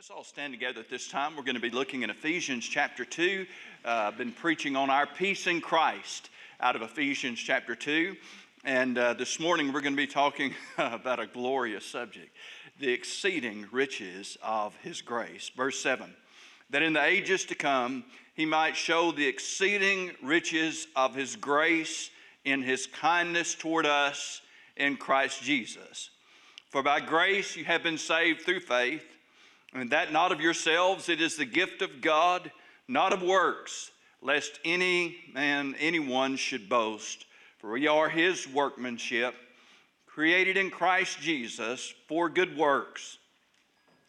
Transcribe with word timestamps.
Let's 0.00 0.08
all 0.08 0.24
stand 0.24 0.54
together 0.54 0.80
at 0.80 0.88
this 0.88 1.08
time. 1.08 1.36
We're 1.36 1.42
going 1.42 1.56
to 1.56 1.60
be 1.60 1.68
looking 1.68 2.04
in 2.04 2.08
Ephesians 2.08 2.66
chapter 2.66 3.04
2. 3.04 3.44
Uh, 3.84 3.88
I've 3.88 4.16
been 4.16 4.32
preaching 4.32 4.74
on 4.74 4.88
our 4.88 5.06
peace 5.06 5.46
in 5.46 5.60
Christ 5.60 6.30
out 6.58 6.74
of 6.74 6.80
Ephesians 6.80 7.38
chapter 7.38 7.74
2. 7.74 8.16
And 8.64 8.96
uh, 8.96 9.12
this 9.12 9.38
morning 9.38 9.74
we're 9.74 9.82
going 9.82 9.92
to 9.92 9.98
be 9.98 10.06
talking 10.06 10.54
about 10.78 11.20
a 11.20 11.26
glorious 11.26 11.84
subject 11.84 12.34
the 12.78 12.90
exceeding 12.90 13.66
riches 13.72 14.38
of 14.42 14.74
His 14.76 15.02
grace. 15.02 15.50
Verse 15.54 15.78
7 15.82 16.10
That 16.70 16.80
in 16.80 16.94
the 16.94 17.04
ages 17.04 17.44
to 17.44 17.54
come 17.54 18.04
He 18.32 18.46
might 18.46 18.76
show 18.76 19.12
the 19.12 19.26
exceeding 19.26 20.12
riches 20.22 20.86
of 20.96 21.14
His 21.14 21.36
grace 21.36 22.08
in 22.46 22.62
His 22.62 22.86
kindness 22.86 23.54
toward 23.54 23.84
us 23.84 24.40
in 24.78 24.96
Christ 24.96 25.42
Jesus. 25.42 26.08
For 26.70 26.82
by 26.82 27.00
grace 27.00 27.54
you 27.54 27.66
have 27.66 27.82
been 27.82 27.98
saved 27.98 28.46
through 28.46 28.60
faith 28.60 29.04
and 29.72 29.90
that 29.90 30.12
not 30.12 30.32
of 30.32 30.40
yourselves, 30.40 31.08
it 31.08 31.20
is 31.20 31.36
the 31.36 31.44
gift 31.44 31.82
of 31.82 32.00
God, 32.00 32.50
not 32.88 33.12
of 33.12 33.22
works, 33.22 33.90
lest 34.20 34.58
any 34.64 35.16
man, 35.32 35.74
anyone 35.78 36.36
should 36.36 36.68
boast. 36.68 37.26
For 37.58 37.72
we 37.72 37.86
are 37.86 38.08
his 38.08 38.48
workmanship, 38.48 39.34
created 40.06 40.56
in 40.56 40.70
Christ 40.70 41.20
Jesus 41.20 41.94
for 42.08 42.28
good 42.28 42.56
works, 42.56 43.18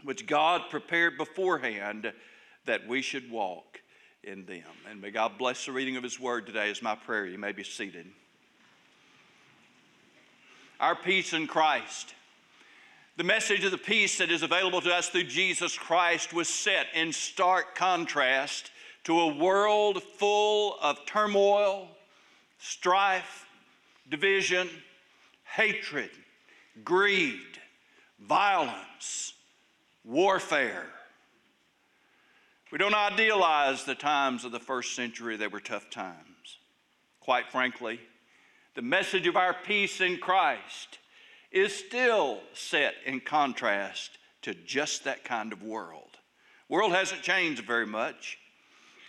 which 0.04 0.26
God 0.26 0.64
prepared 0.70 1.18
beforehand 1.18 2.12
that 2.66 2.88
we 2.88 3.02
should 3.02 3.30
walk 3.30 3.82
in 4.24 4.46
them. 4.46 4.64
And 4.90 5.02
may 5.02 5.12
God 5.12 5.38
bless 5.38 5.66
the 5.66 5.72
reading 5.72 5.98
of 5.98 6.04
his 6.04 6.20
word 6.20 6.46
today, 6.46 6.70
is 6.70 6.82
my 6.82 6.96
prayer. 6.96 7.26
You 7.26 7.38
may 7.38 7.52
be 7.52 7.64
seated. 7.64 8.08
Our 10.80 10.96
peace 10.96 11.34
in 11.34 11.46
Christ. 11.46 12.16
The 13.18 13.24
message 13.24 13.66
of 13.66 13.72
the 13.72 13.78
peace 13.78 14.18
that 14.20 14.32
is 14.32 14.42
available 14.42 14.82
to 14.82 14.94
us 14.94 15.10
through 15.10 15.26
Jesus 15.26 15.78
Christ 15.78 16.34
was 16.34 16.48
set 16.48 16.88
in 16.96 17.12
stark 17.12 17.76
contrast 17.76 18.72
to 19.04 19.20
a 19.20 19.36
world 19.36 20.02
full 20.02 20.78
of 20.82 21.06
turmoil, 21.06 21.90
strife, 22.58 23.46
division, 24.10 24.70
hatred, 25.44 26.10
greed, 26.86 27.60
violence, 28.20 29.34
warfare. 30.06 30.86
We 32.72 32.78
don't 32.78 32.96
idealize 32.96 33.84
the 33.84 33.96
times 33.96 34.46
of 34.46 34.54
the 34.54 34.60
first 34.60 34.96
century, 34.96 35.36
they 35.36 35.48
were 35.48 35.60
tough 35.60 35.90
times. 35.90 36.60
Quite 37.20 37.52
frankly, 37.52 38.00
the 38.76 38.82
message 38.82 39.28
of 39.28 39.36
our 39.36 39.54
peace 39.54 40.00
in 40.00 40.18
Christ 40.18 41.00
is 41.52 41.76
still 41.76 42.40
set 42.54 42.96
in 43.06 43.20
contrast 43.20 44.18
to 44.42 44.54
just 44.54 45.04
that 45.04 45.24
kind 45.24 45.54
of 45.54 45.64
world. 45.64 46.18
World 46.70 46.94
hasn't 46.94 47.22
changed 47.22 47.64
very 47.64 47.86
much. 47.86 48.38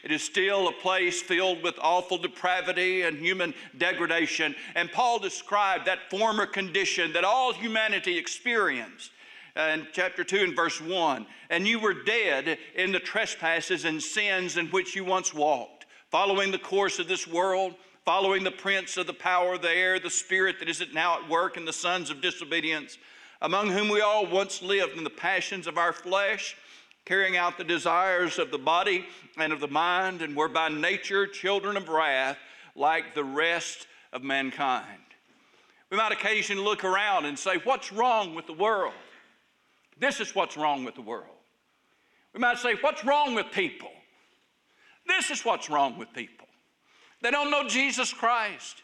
It 0.03 0.11
is 0.11 0.23
still 0.23 0.67
a 0.67 0.73
place 0.73 1.23
filled 1.23 1.63
with 1.63 1.79
awful 1.81 2.19
depravity 2.19 3.03
and 3.03 3.19
human 3.19 3.55
degradation. 3.79 4.57
And 4.75 4.91
Paul 4.91 5.21
described 5.21 5.87
that 5.87 6.11
former 6.11 6.45
condition 6.45 7.13
that 7.13 7.25
all 7.25 7.53
humanity 7.53 8.19
experienced 8.19 9.13
in 9.55 9.87
chapter 9.93 10.25
2 10.25 10.39
and 10.39 10.57
verse 10.57 10.81
1. 10.81 11.25
And 11.51 11.69
you 11.69 11.79
were 11.79 11.95
dead 11.95 12.59
in 12.75 12.91
the 12.91 12.99
trespasses 12.99 13.85
and 13.85 14.03
sins 14.03 14.57
in 14.57 14.67
which 14.69 14.97
you 14.97 15.05
once 15.05 15.33
walked, 15.33 15.87
following 16.11 16.51
the 16.51 16.59
course 16.59 16.99
of 16.99 17.07
this 17.07 17.29
world 17.29 17.75
following 18.05 18.43
the 18.43 18.51
prince 18.51 18.97
of 18.97 19.07
the 19.07 19.13
power 19.13 19.55
of 19.55 19.63
the 19.63 19.71
air, 19.71 20.01
the 20.01 20.11
spirit 20.11 20.59
that 20.59 20.69
is 20.69 20.83
now 20.93 21.21
at 21.21 21.29
work 21.29 21.57
in 21.57 21.65
the 21.65 21.73
sons 21.73 22.11
of 22.11 22.21
disobedience, 22.21 22.99
among 23.41 23.71
whom 23.71 23.89
we 23.89 24.01
all 24.01 24.27
once 24.27 24.63
lived 24.63 24.97
in 24.97 25.05
the 25.05 25.11
passions 25.11 25.67
of 25.67 25.79
our 25.79 25.93
flesh, 25.93 26.57
carrying 27.05 27.37
out 27.37 27.59
the 27.59 27.65
desires 27.65 28.39
of 28.39 28.51
the 28.51 28.59
body 28.59 29.07
and 29.37 29.53
of 29.53 29.61
the 29.61 29.69
mind, 29.69 30.23
and 30.23 30.37
were 30.37 30.49
by 30.49 30.69
nature 30.69 31.27
children 31.27 31.77
of 31.77 31.89
wrath 31.89 32.39
like 32.75 33.15
the 33.15 33.25
rest 33.25 33.87
of 34.13 34.23
mankind. 34.23 34.87
We 35.91 35.97
might 35.97 36.13
occasionally 36.13 36.63
look 36.63 36.85
around 36.85 37.27
and 37.27 37.39
say, 37.39 37.59
What's 37.65 37.93
wrong 37.93 38.35
with 38.35 38.47
the 38.47 38.53
world? 38.53 38.95
This 39.99 40.21
is 40.21 40.35
what's 40.35 40.57
wrong 40.57 40.85
with 40.85 40.95
the 40.95 41.03
world. 41.03 41.27
We 42.33 42.41
might 42.41 42.59
say, 42.59 42.75
What's 42.81 43.05
wrong 43.05 43.35
with 43.35 43.51
people? 43.53 43.91
This 45.07 45.31
is 45.31 45.45
what's 45.45 45.69
wrong 45.69 45.99
with 45.99 46.13
people. 46.15 46.47
They 47.23 47.31
don't 47.31 47.51
know 47.51 47.67
Jesus 47.67 48.13
Christ. 48.13 48.83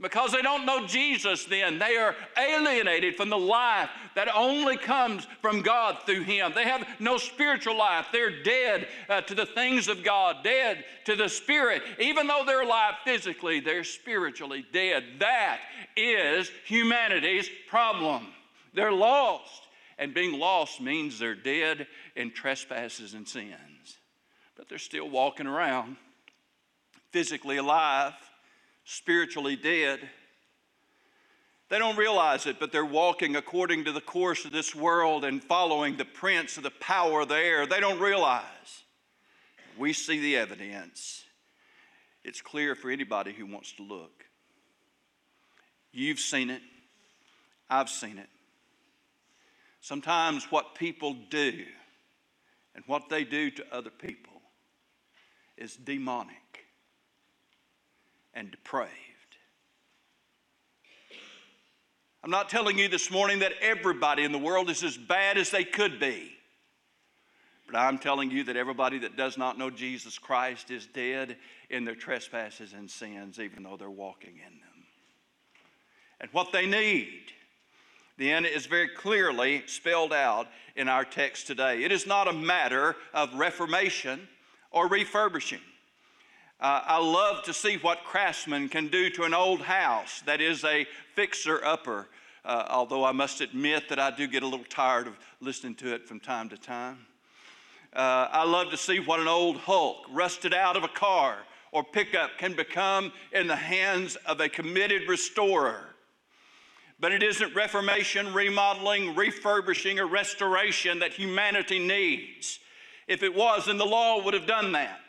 Because 0.00 0.30
they 0.30 0.42
don't 0.42 0.64
know 0.64 0.86
Jesus, 0.86 1.44
then 1.44 1.80
they 1.80 1.96
are 1.96 2.14
alienated 2.36 3.16
from 3.16 3.30
the 3.30 3.38
life 3.38 3.90
that 4.14 4.28
only 4.32 4.76
comes 4.76 5.26
from 5.42 5.60
God 5.60 5.98
through 6.06 6.22
Him. 6.22 6.52
They 6.54 6.62
have 6.62 6.86
no 7.00 7.16
spiritual 7.16 7.76
life. 7.76 8.06
They're 8.12 8.44
dead 8.44 8.86
uh, 9.08 9.22
to 9.22 9.34
the 9.34 9.46
things 9.46 9.88
of 9.88 10.04
God, 10.04 10.44
dead 10.44 10.84
to 11.06 11.16
the 11.16 11.28
Spirit. 11.28 11.82
Even 11.98 12.28
though 12.28 12.44
they're 12.46 12.62
alive 12.62 12.94
physically, 13.02 13.58
they're 13.58 13.82
spiritually 13.82 14.64
dead. 14.72 15.02
That 15.18 15.58
is 15.96 16.48
humanity's 16.64 17.50
problem. 17.68 18.28
They're 18.74 18.92
lost. 18.92 19.62
And 19.98 20.14
being 20.14 20.38
lost 20.38 20.80
means 20.80 21.18
they're 21.18 21.34
dead 21.34 21.88
in 22.14 22.30
trespasses 22.30 23.14
and 23.14 23.26
sins. 23.26 23.98
But 24.56 24.68
they're 24.68 24.78
still 24.78 25.10
walking 25.10 25.48
around 25.48 25.96
physically 27.10 27.56
alive, 27.56 28.14
spiritually 28.84 29.56
dead. 29.56 30.00
They 31.68 31.78
don't 31.78 31.96
realize 31.96 32.46
it, 32.46 32.58
but 32.58 32.72
they're 32.72 32.84
walking 32.84 33.36
according 33.36 33.84
to 33.84 33.92
the 33.92 34.00
course 34.00 34.44
of 34.44 34.52
this 34.52 34.74
world 34.74 35.24
and 35.24 35.42
following 35.42 35.96
the 35.96 36.04
prince 36.04 36.56
of 36.56 36.62
the 36.62 36.70
power 36.70 37.20
of 37.20 37.28
the 37.28 37.36
air. 37.36 37.66
They 37.66 37.80
don't 37.80 38.00
realize. 38.00 38.82
We 39.76 39.92
see 39.92 40.18
the 40.18 40.36
evidence. 40.36 41.24
It's 42.24 42.40
clear 42.40 42.74
for 42.74 42.90
anybody 42.90 43.32
who 43.32 43.46
wants 43.46 43.72
to 43.72 43.82
look. 43.82 44.24
You've 45.92 46.20
seen 46.20 46.50
it, 46.50 46.62
I've 47.68 47.88
seen 47.88 48.18
it. 48.18 48.28
Sometimes 49.80 50.44
what 50.50 50.74
people 50.74 51.16
do 51.30 51.64
and 52.74 52.84
what 52.86 53.08
they 53.08 53.24
do 53.24 53.50
to 53.50 53.64
other 53.72 53.90
people 53.90 54.42
is 55.56 55.76
demonic 55.76 56.47
and 58.34 58.50
depraved. 58.50 58.92
I'm 62.22 62.30
not 62.30 62.48
telling 62.48 62.78
you 62.78 62.88
this 62.88 63.10
morning 63.10 63.38
that 63.40 63.52
everybody 63.60 64.24
in 64.24 64.32
the 64.32 64.38
world 64.38 64.70
is 64.70 64.82
as 64.82 64.96
bad 64.96 65.38
as 65.38 65.50
they 65.50 65.64
could 65.64 66.00
be. 66.00 66.32
But 67.70 67.78
I'm 67.78 67.98
telling 67.98 68.30
you 68.30 68.44
that 68.44 68.56
everybody 68.56 68.98
that 69.00 69.16
does 69.16 69.36
not 69.36 69.58
know 69.58 69.70
Jesus 69.70 70.18
Christ 70.18 70.70
is 70.70 70.86
dead 70.86 71.36
in 71.70 71.84
their 71.84 71.94
trespasses 71.94 72.72
and 72.72 72.90
sins, 72.90 73.38
even 73.38 73.62
though 73.62 73.76
they're 73.76 73.90
walking 73.90 74.36
in 74.36 74.58
them. 74.58 74.84
And 76.20 76.30
what 76.32 76.50
they 76.50 76.66
need, 76.66 77.32
then, 78.16 78.44
is 78.44 78.66
very 78.66 78.88
clearly 78.88 79.62
spelled 79.66 80.12
out 80.12 80.48
in 80.76 80.88
our 80.88 81.04
text 81.04 81.46
today. 81.46 81.84
It 81.84 81.92
is 81.92 82.06
not 82.06 82.26
a 82.26 82.32
matter 82.32 82.96
of 83.12 83.34
reformation 83.34 84.26
or 84.70 84.88
refurbishing. 84.88 85.60
Uh, 86.60 86.82
I 86.84 86.98
love 86.98 87.44
to 87.44 87.54
see 87.54 87.76
what 87.76 88.02
craftsmen 88.02 88.68
can 88.68 88.88
do 88.88 89.10
to 89.10 89.22
an 89.22 89.32
old 89.32 89.60
house 89.60 90.22
that 90.26 90.40
is 90.40 90.64
a 90.64 90.88
fixer 91.14 91.64
upper, 91.64 92.08
uh, 92.44 92.64
although 92.68 93.04
I 93.04 93.12
must 93.12 93.40
admit 93.40 93.88
that 93.88 94.00
I 94.00 94.10
do 94.10 94.26
get 94.26 94.42
a 94.42 94.46
little 94.46 94.66
tired 94.68 95.06
of 95.06 95.16
listening 95.40 95.76
to 95.76 95.94
it 95.94 96.08
from 96.08 96.18
time 96.18 96.48
to 96.48 96.58
time. 96.58 97.06
Uh, 97.94 98.26
I 98.32 98.42
love 98.42 98.70
to 98.72 98.76
see 98.76 98.98
what 98.98 99.20
an 99.20 99.28
old 99.28 99.58
hulk 99.58 99.98
rusted 100.10 100.52
out 100.52 100.76
of 100.76 100.82
a 100.82 100.88
car 100.88 101.36
or 101.70 101.84
pickup 101.84 102.38
can 102.38 102.54
become 102.54 103.12
in 103.32 103.46
the 103.46 103.54
hands 103.54 104.16
of 104.26 104.40
a 104.40 104.48
committed 104.48 105.08
restorer. 105.08 105.94
But 106.98 107.12
it 107.12 107.22
isn't 107.22 107.54
reformation, 107.54 108.34
remodeling, 108.34 109.14
refurbishing, 109.14 110.00
or 110.00 110.06
restoration 110.06 110.98
that 110.98 111.12
humanity 111.12 111.78
needs. 111.78 112.58
If 113.06 113.22
it 113.22 113.32
was, 113.32 113.66
then 113.66 113.78
the 113.78 113.86
law 113.86 114.24
would 114.24 114.34
have 114.34 114.46
done 114.46 114.72
that 114.72 115.07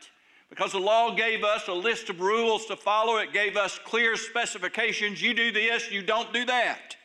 because 0.50 0.72
the 0.72 0.80
law 0.80 1.14
gave 1.14 1.44
us 1.44 1.68
a 1.68 1.74
list 1.74 2.10
of 2.10 2.20
rules 2.20 2.66
to 2.66 2.76
follow. 2.76 3.18
It 3.18 3.34
gave 3.34 3.56
us 3.56 3.80
clear 3.86 4.16
specifications. 4.16 5.22
You 5.22 5.34
do 5.34 5.52
this, 5.52 5.92
you 5.92 6.02
don't 6.02 6.34
do 6.34 6.46
that. 6.46 6.96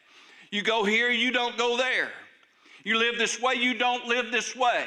You 0.50 0.62
go 0.62 0.85
here, 0.85 1.11
you 1.11 1.31
don't 1.31 1.56
go 1.58 1.76
there. 1.76 2.11
You 2.85 2.99
live 2.99 3.19
this 3.19 3.41
way, 3.41 3.55
you 3.55 3.75
don't 3.75 4.06
live 4.06 4.31
this 4.31 4.55
way. 4.55 4.87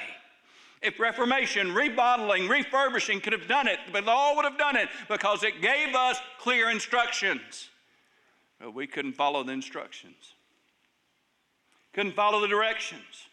If 0.81 0.99
Reformation, 0.99 1.73
remodeling, 1.73 2.47
refurbishing 2.47 3.19
could 3.21 3.33
have 3.33 3.47
done 3.47 3.67
it, 3.67 3.79
the 3.91 4.01
law 4.01 4.35
would 4.35 4.45
have 4.45 4.57
done 4.57 4.75
it 4.75 4.89
because 5.09 5.43
it 5.43 5.61
gave 5.61 5.95
us 5.95 6.19
clear 6.39 6.69
instructions. 6.69 7.69
But 8.59 8.73
we 8.73 8.87
couldn't 8.87 9.13
follow 9.13 9.43
the 9.43 9.53
instructions, 9.53 10.33
couldn't 11.93 12.15
follow 12.15 12.41
the 12.41 12.47
directions. 12.47 13.27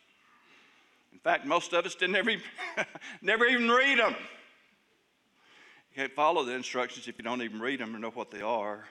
In 1.13 1.19
fact, 1.19 1.47
most 1.47 1.73
of 1.73 1.87
us 1.87 1.95
didn't 1.95 2.17
ever, 2.17 2.33
never 3.23 3.47
even 3.47 3.71
read 3.71 3.99
them. 3.99 4.15
You 5.95 6.03
can't 6.03 6.13
follow 6.13 6.45
the 6.45 6.55
instructions 6.55 7.07
if 7.07 7.17
you 7.19 7.25
don't 7.25 7.43
even 7.43 7.61
read 7.61 7.79
them 7.79 7.95
or 7.95 7.99
know 8.01 8.11
what 8.11 8.33
they 8.33 8.41
are. 8.41 8.85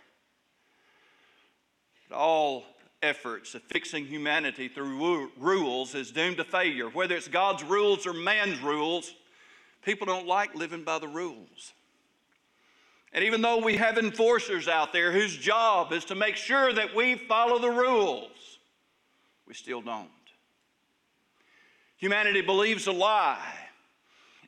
But 2.07 2.15
all 2.15 2.63
efforts 3.01 3.55
of 3.55 3.61
fixing 3.63 4.05
humanity 4.05 4.69
through 4.69 5.29
rules 5.37 5.95
is 5.95 6.11
doomed 6.11 6.37
to 6.37 6.45
failure. 6.45 6.87
Whether 6.87 7.17
it's 7.17 7.27
God's 7.27 7.61
rules 7.61 8.07
or 8.07 8.13
man's 8.13 8.61
rules, 8.61 9.13
people 9.83 10.07
don't 10.07 10.27
like 10.27 10.55
living 10.55 10.85
by 10.85 10.99
the 10.99 11.09
rules. 11.09 11.73
And 13.11 13.25
even 13.25 13.41
though 13.41 13.57
we 13.57 13.75
have 13.75 13.97
enforcers 13.97 14.69
out 14.69 14.93
there 14.93 15.11
whose 15.11 15.35
job 15.35 15.91
is 15.91 16.05
to 16.05 16.15
make 16.15 16.37
sure 16.37 16.71
that 16.71 16.95
we 16.95 17.15
follow 17.15 17.59
the 17.59 17.69
rules, 17.69 18.59
we 19.45 19.53
still 19.53 19.81
don't. 19.81 20.09
Humanity 21.97 22.41
believes 22.41 22.87
a 22.87 22.93
lie. 22.93 23.62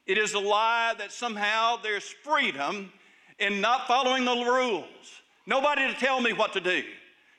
It 0.06 0.18
is 0.18 0.34
a 0.34 0.40
lie 0.40 0.94
that 0.98 1.12
somehow 1.12 1.78
there's 1.82 2.04
freedom 2.04 2.92
in 3.40 3.60
not 3.60 3.88
following 3.88 4.24
the 4.24 4.36
rules. 4.36 5.22
Nobody 5.48 5.88
to 5.88 6.00
tell 6.00 6.22
me 6.22 6.34
what 6.34 6.54
to 6.54 6.60
do. 6.60 6.84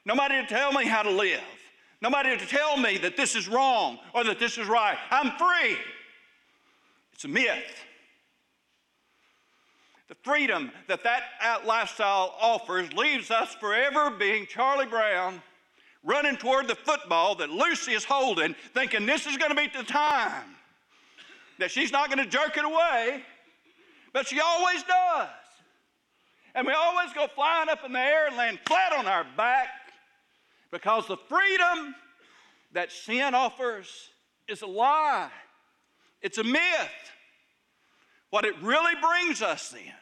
Nobody 0.04 0.40
to 0.40 0.46
tell 0.46 0.72
me 0.72 0.86
how 0.86 1.02
to 1.02 1.10
live. 1.10 1.40
Nobody 2.02 2.36
to 2.36 2.46
tell 2.46 2.76
me 2.76 2.98
that 2.98 3.16
this 3.16 3.34
is 3.34 3.48
wrong 3.48 3.98
or 4.14 4.24
that 4.24 4.38
this 4.38 4.58
is 4.58 4.66
right. 4.66 4.98
I'm 5.10 5.32
free. 5.38 5.76
It's 7.12 7.24
a 7.24 7.28
myth. 7.28 7.84
The 10.08 10.16
freedom 10.22 10.70
that 10.88 11.02
that 11.04 11.66
lifestyle 11.66 12.36
offers 12.40 12.92
leaves 12.92 13.30
us 13.30 13.54
forever 13.54 14.10
being 14.10 14.46
Charlie 14.46 14.86
Brown 14.86 15.42
running 16.04 16.36
toward 16.36 16.68
the 16.68 16.76
football 16.76 17.34
that 17.36 17.50
Lucy 17.50 17.92
is 17.92 18.04
holding, 18.04 18.54
thinking 18.74 19.06
this 19.06 19.26
is 19.26 19.36
going 19.36 19.50
to 19.50 19.56
be 19.56 19.68
the 19.76 19.82
time 19.82 20.44
that 21.58 21.70
she's 21.70 21.92
not 21.92 22.10
going 22.10 22.24
to 22.24 22.30
jerk 22.30 22.56
it 22.56 22.64
away, 22.64 23.22
but 24.12 24.26
she 24.26 24.40
always 24.40 24.82
does. 24.82 25.28
And 26.54 26.66
we 26.66 26.72
always 26.72 27.12
go 27.12 27.26
flying 27.34 27.68
up 27.68 27.84
in 27.84 27.92
the 27.92 28.00
air 28.00 28.26
and 28.28 28.36
land 28.36 28.58
flat 28.66 28.92
on 28.92 29.06
our 29.06 29.26
back 29.36 29.68
because 30.70 31.06
the 31.06 31.16
freedom 31.16 31.94
that 32.72 32.90
sin 32.90 33.34
offers 33.34 34.10
is 34.48 34.62
a 34.62 34.66
lie, 34.66 35.30
it's 36.22 36.38
a 36.38 36.44
myth. 36.44 36.62
What 38.30 38.44
it 38.44 38.60
really 38.60 38.94
brings 39.00 39.40
us 39.40 39.70
then 39.70 39.92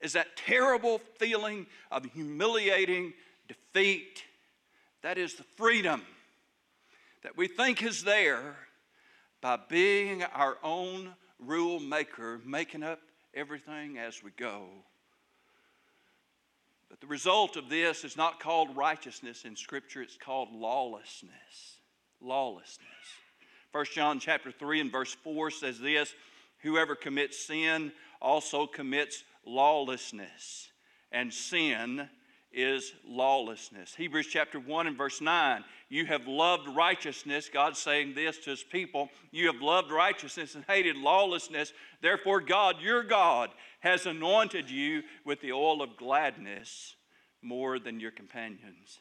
is 0.00 0.12
that 0.12 0.36
terrible 0.36 1.00
feeling 1.18 1.66
of 1.90 2.04
humiliating 2.12 3.12
defeat. 3.48 4.22
That 5.02 5.18
is 5.18 5.34
the 5.34 5.42
freedom 5.42 6.02
that 7.22 7.36
we 7.36 7.48
think 7.48 7.82
is 7.82 8.04
there 8.04 8.56
by 9.46 9.56
being 9.68 10.24
our 10.24 10.58
own 10.64 11.14
rule 11.38 11.78
maker, 11.78 12.40
making 12.44 12.82
up 12.82 12.98
everything 13.32 13.96
as 13.96 14.20
we 14.20 14.32
go. 14.32 14.66
But 16.90 17.00
the 17.00 17.06
result 17.06 17.54
of 17.54 17.68
this 17.68 18.02
is 18.02 18.16
not 18.16 18.40
called 18.40 18.76
righteousness 18.76 19.44
in 19.44 19.54
Scripture, 19.54 20.02
it's 20.02 20.16
called 20.16 20.48
lawlessness. 20.52 21.78
Lawlessness. 22.20 22.88
1 23.70 23.84
John 23.94 24.18
chapter 24.18 24.50
3 24.50 24.80
and 24.80 24.90
verse 24.90 25.14
4 25.22 25.52
says 25.52 25.78
this 25.78 26.12
Whoever 26.62 26.96
commits 26.96 27.38
sin 27.46 27.92
also 28.20 28.66
commits 28.66 29.22
lawlessness, 29.46 30.70
and 31.12 31.32
sin 31.32 32.08
is 32.56 32.94
lawlessness. 33.06 33.94
Hebrews 33.94 34.28
chapter 34.28 34.58
1 34.58 34.86
and 34.86 34.96
verse 34.96 35.20
9. 35.20 35.62
You 35.90 36.06
have 36.06 36.26
loved 36.26 36.68
righteousness. 36.74 37.50
God's 37.52 37.78
saying 37.78 38.14
this 38.14 38.38
to 38.38 38.50
his 38.50 38.62
people. 38.64 39.10
You 39.30 39.46
have 39.52 39.60
loved 39.60 39.92
righteousness 39.92 40.54
and 40.54 40.64
hated 40.66 40.96
lawlessness. 40.96 41.74
Therefore, 42.00 42.40
God, 42.40 42.80
your 42.80 43.02
God, 43.02 43.50
has 43.80 44.06
anointed 44.06 44.70
you 44.70 45.02
with 45.24 45.42
the 45.42 45.52
oil 45.52 45.82
of 45.82 45.98
gladness 45.98 46.96
more 47.42 47.78
than 47.78 48.00
your 48.00 48.10
companions. 48.10 48.98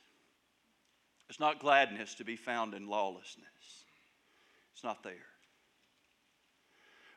It's 1.30 1.40
not 1.40 1.60
gladness 1.60 2.14
to 2.16 2.26
be 2.26 2.36
found 2.36 2.74
in 2.74 2.88
lawlessness, 2.88 3.86
it's 4.74 4.84
not 4.84 5.02
there. 5.02 5.14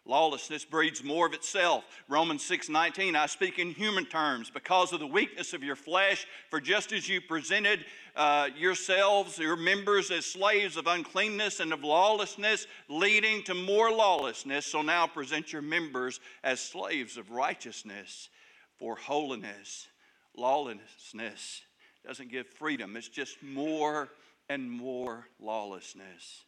Lawlessness 0.09 0.65
breeds 0.65 1.05
more 1.05 1.27
of 1.27 1.35
itself. 1.35 1.85
Romans 2.09 2.43
6 2.45 2.71
19, 2.71 3.15
I 3.15 3.27
speak 3.27 3.59
in 3.59 3.71
human 3.71 4.07
terms 4.07 4.51
because 4.51 4.95
of 4.95 5.01
the 5.01 5.07
weakness 5.07 5.53
of 5.53 5.63
your 5.63 5.77
flesh, 5.77 6.27
for 6.49 6.63
just 6.63 6.93
as 6.93 7.07
you 7.07 7.21
presented 7.21 7.85
uh, 8.17 8.49
yourselves, 8.57 9.39
your 9.39 9.55
members, 9.55 10.11
as 10.11 10.25
slaves 10.25 10.79
of 10.79 10.87
uncleanness 10.87 11.61
and 11.61 11.75
of 11.75 11.85
lawlessness, 11.85 12.67
leading 12.89 13.43
to 13.45 13.55
more 13.55 13.93
lawlessness, 13.93 14.65
so 14.65 14.81
now 14.81 15.07
present 15.07 15.53
your 15.53 15.63
members 15.63 16.21
as 16.43 16.59
slaves 16.59 17.19
of 17.19 17.31
righteousness 17.31 18.31
for 18.79 18.97
holiness. 18.97 19.89
Lawlessness 20.35 21.61
doesn't 22.07 22.31
give 22.31 22.47
freedom, 22.47 22.97
it's 22.97 23.09
just 23.09 23.43
more 23.43 24.09
and 24.49 24.71
more 24.71 25.27
lawlessness 25.39 26.45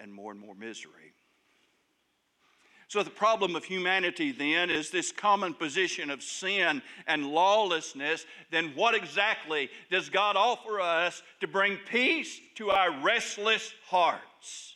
and 0.00 0.12
more 0.12 0.32
and 0.32 0.40
more 0.40 0.56
misery. 0.56 1.12
So, 2.90 3.04
the 3.04 3.08
problem 3.10 3.54
of 3.54 3.62
humanity 3.62 4.32
then 4.32 4.68
is 4.68 4.90
this 4.90 5.12
common 5.12 5.54
position 5.54 6.10
of 6.10 6.24
sin 6.24 6.82
and 7.06 7.24
lawlessness. 7.24 8.26
Then, 8.50 8.72
what 8.74 8.96
exactly 8.96 9.70
does 9.92 10.08
God 10.08 10.34
offer 10.34 10.80
us 10.80 11.22
to 11.38 11.46
bring 11.46 11.78
peace 11.88 12.40
to 12.56 12.70
our 12.70 12.90
restless 13.00 13.72
hearts? 13.86 14.74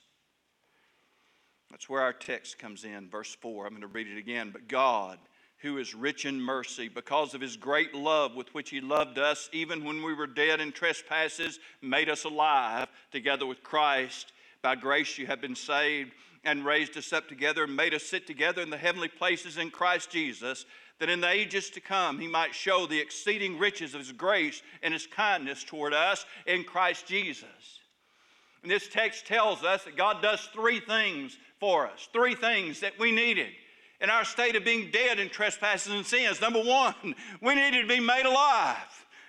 That's 1.72 1.88
where 1.88 2.02
our 2.02 2.12
text 2.12 2.56
comes 2.56 2.84
in, 2.84 3.10
verse 3.10 3.34
4. 3.34 3.66
I'm 3.66 3.72
going 3.72 3.80
to 3.80 3.88
read 3.88 4.06
it 4.06 4.16
again. 4.16 4.50
But 4.52 4.68
God, 4.68 5.18
who 5.58 5.78
is 5.78 5.92
rich 5.92 6.24
in 6.24 6.40
mercy, 6.40 6.88
because 6.88 7.34
of 7.34 7.40
his 7.40 7.56
great 7.56 7.96
love 7.96 8.36
with 8.36 8.54
which 8.54 8.70
he 8.70 8.80
loved 8.80 9.18
us, 9.18 9.50
even 9.52 9.82
when 9.82 10.04
we 10.04 10.14
were 10.14 10.28
dead 10.28 10.60
in 10.60 10.70
trespasses, 10.70 11.58
made 11.82 12.08
us 12.08 12.22
alive 12.22 12.86
together 13.10 13.44
with 13.44 13.64
Christ. 13.64 14.33
By 14.64 14.76
grace 14.76 15.18
you 15.18 15.26
have 15.26 15.42
been 15.42 15.54
saved 15.54 16.12
and 16.42 16.64
raised 16.64 16.96
us 16.96 17.12
up 17.12 17.28
together 17.28 17.64
and 17.64 17.76
made 17.76 17.92
us 17.92 18.02
sit 18.02 18.26
together 18.26 18.62
in 18.62 18.70
the 18.70 18.78
heavenly 18.78 19.08
places 19.08 19.58
in 19.58 19.70
Christ 19.70 20.08
Jesus, 20.08 20.64
that 21.00 21.10
in 21.10 21.20
the 21.20 21.28
ages 21.28 21.68
to 21.68 21.82
come 21.82 22.18
he 22.18 22.26
might 22.26 22.54
show 22.54 22.86
the 22.86 22.98
exceeding 22.98 23.58
riches 23.58 23.92
of 23.92 24.00
his 24.00 24.12
grace 24.12 24.62
and 24.82 24.94
his 24.94 25.06
kindness 25.06 25.64
toward 25.64 25.92
us 25.92 26.24
in 26.46 26.64
Christ 26.64 27.06
Jesus. 27.06 27.44
And 28.62 28.70
this 28.70 28.88
text 28.88 29.26
tells 29.26 29.62
us 29.62 29.84
that 29.84 29.98
God 29.98 30.22
does 30.22 30.40
three 30.54 30.80
things 30.80 31.36
for 31.60 31.86
us, 31.86 32.08
three 32.14 32.34
things 32.34 32.80
that 32.80 32.98
we 32.98 33.12
needed 33.12 33.50
in 34.00 34.08
our 34.08 34.24
state 34.24 34.56
of 34.56 34.64
being 34.64 34.90
dead 34.90 35.18
in 35.18 35.28
trespasses 35.28 35.92
and 35.92 36.06
sins. 36.06 36.40
Number 36.40 36.62
one, 36.62 37.14
we 37.42 37.54
needed 37.54 37.82
to 37.82 37.86
be 37.86 38.00
made 38.00 38.24
alive. 38.24 38.78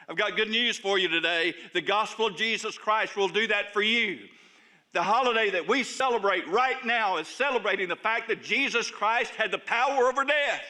I've 0.07 0.15
got 0.15 0.37
good 0.37 0.49
news 0.49 0.77
for 0.77 0.97
you 0.97 1.09
today. 1.09 1.55
The 1.73 1.81
gospel 1.81 2.27
of 2.27 2.37
Jesus 2.37 2.77
Christ 2.77 3.17
will 3.17 3.27
do 3.27 3.47
that 3.47 3.73
for 3.73 3.81
you. 3.81 4.29
The 4.95 5.03
holiday 5.03 5.50
that 5.50 5.68
we 5.68 5.83
celebrate 5.83 6.47
right 6.47 6.86
now 6.86 7.18
is 7.18 7.27
celebrating 7.27 7.89
the 7.89 7.97
fact 7.97 8.30
that 8.30 8.42
Jesus 8.42 8.89
Christ 8.89 9.35
had 9.35 9.52
the 9.52 9.57
power 9.57 10.06
over 10.06 10.23
death. 10.23 10.64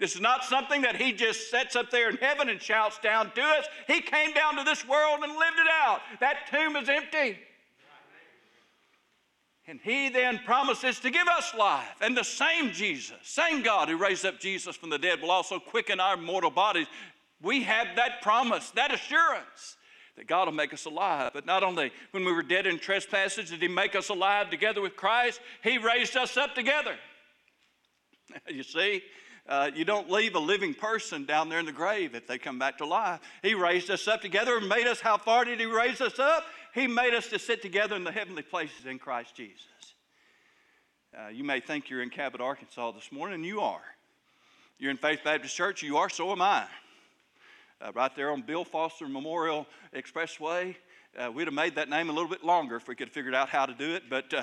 This 0.00 0.14
is 0.14 0.22
not 0.22 0.42
something 0.42 0.80
that 0.80 0.96
he 0.96 1.12
just 1.12 1.50
sets 1.50 1.76
up 1.76 1.90
there 1.90 2.08
in 2.08 2.16
heaven 2.16 2.48
and 2.48 2.62
shouts 2.62 2.98
down 3.00 3.30
to 3.32 3.42
us. 3.42 3.66
He 3.86 4.00
came 4.00 4.32
down 4.32 4.56
to 4.56 4.64
this 4.64 4.88
world 4.88 5.20
and 5.22 5.32
lived 5.32 5.58
it 5.58 5.66
out. 5.70 6.00
That 6.20 6.46
tomb 6.50 6.76
is 6.76 6.88
empty. 6.88 7.40
And 9.66 9.78
he 9.84 10.08
then 10.08 10.40
promises 10.46 10.98
to 11.00 11.10
give 11.10 11.28
us 11.28 11.52
life. 11.54 11.96
And 12.00 12.16
the 12.16 12.24
same 12.24 12.72
Jesus, 12.72 13.18
same 13.22 13.62
God 13.62 13.90
who 13.90 13.98
raised 13.98 14.24
up 14.24 14.40
Jesus 14.40 14.76
from 14.76 14.88
the 14.88 14.98
dead, 14.98 15.20
will 15.20 15.30
also 15.30 15.58
quicken 15.58 16.00
our 16.00 16.16
mortal 16.16 16.50
bodies. 16.50 16.86
We 17.42 17.64
have 17.64 17.88
that 17.96 18.22
promise, 18.22 18.70
that 18.70 18.94
assurance 18.94 19.76
that 20.16 20.26
God 20.26 20.46
will 20.46 20.54
make 20.54 20.74
us 20.74 20.84
alive. 20.84 21.30
But 21.34 21.46
not 21.46 21.62
only 21.62 21.90
when 22.10 22.24
we 22.24 22.32
were 22.32 22.42
dead 22.42 22.66
in 22.66 22.78
trespasses 22.78 23.50
did 23.50 23.62
He 23.62 23.68
make 23.68 23.94
us 23.94 24.08
alive 24.08 24.50
together 24.50 24.80
with 24.80 24.96
Christ, 24.96 25.40
He 25.62 25.78
raised 25.78 26.16
us 26.16 26.36
up 26.36 26.54
together. 26.54 26.96
you 28.48 28.62
see, 28.62 29.02
uh, 29.48 29.70
you 29.74 29.84
don't 29.84 30.10
leave 30.10 30.34
a 30.34 30.40
living 30.40 30.74
person 30.74 31.24
down 31.24 31.48
there 31.48 31.58
in 31.58 31.66
the 31.66 31.72
grave 31.72 32.14
if 32.14 32.26
they 32.26 32.38
come 32.38 32.58
back 32.58 32.78
to 32.78 32.86
life. 32.86 33.20
He 33.42 33.54
raised 33.54 33.90
us 33.90 34.06
up 34.06 34.20
together 34.20 34.56
and 34.56 34.68
made 34.68 34.86
us. 34.86 35.00
How 35.00 35.16
far 35.16 35.44
did 35.44 35.58
He 35.58 35.66
raise 35.66 36.00
us 36.00 36.18
up? 36.18 36.44
He 36.74 36.86
made 36.86 37.14
us 37.14 37.28
to 37.28 37.38
sit 37.38 37.62
together 37.62 37.96
in 37.96 38.04
the 38.04 38.12
heavenly 38.12 38.42
places 38.42 38.86
in 38.86 38.98
Christ 38.98 39.34
Jesus. 39.34 39.66
Uh, 41.18 41.28
you 41.28 41.44
may 41.44 41.60
think 41.60 41.90
you're 41.90 42.02
in 42.02 42.08
Cabot, 42.08 42.40
Arkansas 42.40 42.92
this 42.92 43.12
morning, 43.12 43.44
you 43.44 43.60
are. 43.60 43.82
You're 44.78 44.90
in 44.90 44.96
Faith 44.96 45.20
Baptist 45.22 45.54
Church, 45.54 45.82
you 45.82 45.98
are, 45.98 46.08
so 46.08 46.32
am 46.32 46.40
I 46.40 46.64
uh, 47.82 47.92
right 47.94 48.14
there 48.14 48.30
on 48.30 48.42
Bill 48.42 48.64
Foster 48.64 49.08
Memorial 49.08 49.66
Expressway. 49.94 50.76
Uh, 51.18 51.30
we'd 51.30 51.46
have 51.46 51.54
made 51.54 51.74
that 51.74 51.88
name 51.88 52.08
a 52.08 52.12
little 52.12 52.30
bit 52.30 52.44
longer 52.44 52.76
if 52.76 52.88
we 52.88 52.94
could 52.94 53.08
have 53.08 53.14
figured 53.14 53.34
out 53.34 53.48
how 53.48 53.66
to 53.66 53.74
do 53.74 53.94
it. 53.94 54.04
But 54.08 54.32
uh, 54.32 54.42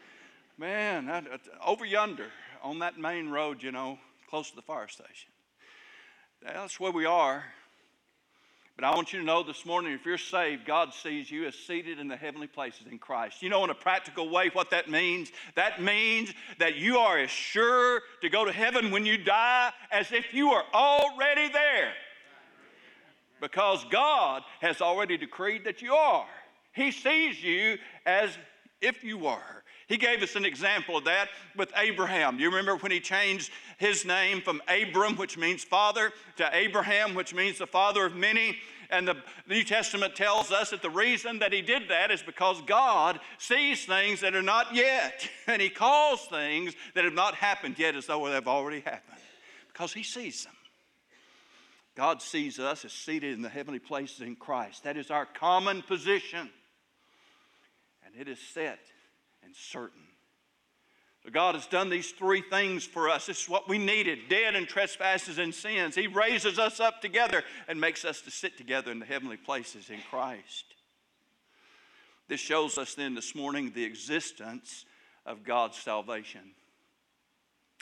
man, 0.58 1.08
I, 1.08 1.22
over 1.64 1.84
yonder 1.84 2.26
on 2.62 2.80
that 2.80 2.98
main 2.98 3.28
road, 3.28 3.62
you 3.62 3.72
know, 3.72 3.98
close 4.28 4.50
to 4.50 4.56
the 4.56 4.62
fire 4.62 4.88
station. 4.88 5.30
That's 6.42 6.80
where 6.80 6.92
we 6.92 7.04
are. 7.04 7.44
But 8.76 8.86
I 8.86 8.94
want 8.94 9.12
you 9.12 9.18
to 9.18 9.24
know 9.26 9.42
this 9.42 9.66
morning 9.66 9.92
if 9.92 10.06
you're 10.06 10.16
saved, 10.16 10.64
God 10.64 10.94
sees 10.94 11.30
you 11.30 11.46
as 11.46 11.54
seated 11.54 11.98
in 11.98 12.08
the 12.08 12.16
heavenly 12.16 12.46
places 12.46 12.86
in 12.90 12.98
Christ. 12.98 13.42
You 13.42 13.50
know, 13.50 13.62
in 13.62 13.68
a 13.68 13.74
practical 13.74 14.30
way, 14.30 14.48
what 14.54 14.70
that 14.70 14.88
means? 14.88 15.30
That 15.54 15.82
means 15.82 16.32
that 16.58 16.76
you 16.76 16.96
are 16.96 17.18
as 17.18 17.30
sure 17.30 18.00
to 18.22 18.30
go 18.30 18.46
to 18.46 18.52
heaven 18.52 18.90
when 18.90 19.04
you 19.04 19.18
die 19.18 19.70
as 19.92 20.12
if 20.12 20.32
you 20.32 20.52
are 20.52 20.64
already 20.72 21.52
there. 21.52 21.92
Because 23.40 23.84
God 23.90 24.42
has 24.60 24.80
already 24.80 25.16
decreed 25.16 25.64
that 25.64 25.82
you 25.82 25.94
are. 25.94 26.26
He 26.72 26.90
sees 26.92 27.42
you 27.42 27.78
as 28.06 28.30
if 28.80 29.02
you 29.02 29.18
were. 29.18 29.62
He 29.88 29.96
gave 29.96 30.22
us 30.22 30.36
an 30.36 30.44
example 30.44 30.96
of 30.96 31.04
that 31.04 31.30
with 31.56 31.72
Abraham. 31.76 32.38
You 32.38 32.46
remember 32.46 32.76
when 32.76 32.92
he 32.92 33.00
changed 33.00 33.50
his 33.76 34.04
name 34.04 34.40
from 34.40 34.62
Abram, 34.68 35.16
which 35.16 35.36
means 35.36 35.64
father, 35.64 36.12
to 36.36 36.48
Abraham, 36.52 37.14
which 37.14 37.34
means 37.34 37.58
the 37.58 37.66
father 37.66 38.06
of 38.06 38.14
many? 38.14 38.56
And 38.90 39.06
the 39.06 39.16
New 39.48 39.64
Testament 39.64 40.14
tells 40.14 40.52
us 40.52 40.70
that 40.70 40.82
the 40.82 40.90
reason 40.90 41.40
that 41.40 41.52
he 41.52 41.60
did 41.60 41.88
that 41.88 42.12
is 42.12 42.22
because 42.22 42.60
God 42.62 43.18
sees 43.38 43.84
things 43.84 44.20
that 44.20 44.36
are 44.36 44.42
not 44.42 44.74
yet, 44.74 45.28
and 45.48 45.60
he 45.60 45.68
calls 45.68 46.24
things 46.26 46.74
that 46.94 47.04
have 47.04 47.14
not 47.14 47.34
happened 47.34 47.76
yet 47.76 47.96
as 47.96 48.06
though 48.06 48.28
they've 48.30 48.46
already 48.46 48.80
happened, 48.80 49.20
because 49.72 49.92
he 49.92 50.04
sees 50.04 50.44
them. 50.44 50.54
God 51.96 52.22
sees 52.22 52.58
us 52.58 52.84
as 52.84 52.92
seated 52.92 53.34
in 53.34 53.42
the 53.42 53.48
heavenly 53.48 53.78
places 53.78 54.20
in 54.20 54.36
Christ. 54.36 54.84
That 54.84 54.96
is 54.96 55.10
our 55.10 55.26
common 55.26 55.82
position. 55.82 56.50
And 58.04 58.14
it 58.18 58.28
is 58.28 58.38
set 58.38 58.78
and 59.44 59.54
certain. 59.54 60.02
So 61.24 61.30
God 61.30 61.54
has 61.54 61.66
done 61.66 61.90
these 61.90 62.12
three 62.12 62.40
things 62.40 62.84
for 62.84 63.10
us. 63.10 63.26
This 63.26 63.42
is 63.42 63.48
what 63.48 63.68
we 63.68 63.76
needed 63.76 64.20
dead 64.30 64.56
in 64.56 64.66
trespasses 64.66 65.38
and 65.38 65.54
sins. 65.54 65.94
He 65.94 66.06
raises 66.06 66.58
us 66.58 66.80
up 66.80 67.02
together 67.02 67.42
and 67.68 67.80
makes 67.80 68.04
us 68.04 68.22
to 68.22 68.30
sit 68.30 68.56
together 68.56 68.90
in 68.90 69.00
the 69.00 69.06
heavenly 69.06 69.36
places 69.36 69.90
in 69.90 69.98
Christ. 70.10 70.64
This 72.28 72.40
shows 72.40 72.78
us 72.78 72.94
then 72.94 73.14
this 73.14 73.34
morning 73.34 73.72
the 73.74 73.84
existence 73.84 74.86
of 75.26 75.44
God's 75.44 75.76
salvation. 75.76 76.52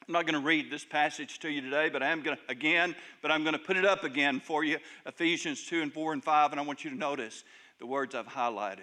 I'm 0.09 0.15
not 0.15 0.25
going 0.25 0.41
to 0.41 0.47
read 0.47 0.71
this 0.71 0.87
passage 0.87 1.39
to 1.41 1.51
you 1.51 1.61
today, 1.61 1.91
but 1.91 2.03
I 2.03 2.07
am 2.07 2.23
going 2.23 2.39
to, 2.39 2.43
again, 2.49 2.97
but 3.21 3.31
I'm 3.31 3.43
going 3.43 3.53
to 3.53 3.59
put 3.59 3.77
it 3.77 3.85
up 3.85 4.05
again 4.05 4.41
for 4.41 4.65
you 4.65 4.79
Ephesians 5.05 5.67
2 5.67 5.83
and 5.83 5.93
4 5.93 6.15
and 6.15 6.25
5, 6.25 6.53
and 6.53 6.59
I 6.59 6.65
want 6.65 6.83
you 6.83 6.89
to 6.89 6.97
notice 6.97 7.45
the 7.79 7.85
words 7.85 8.15
I've 8.15 8.27
highlighted 8.27 8.79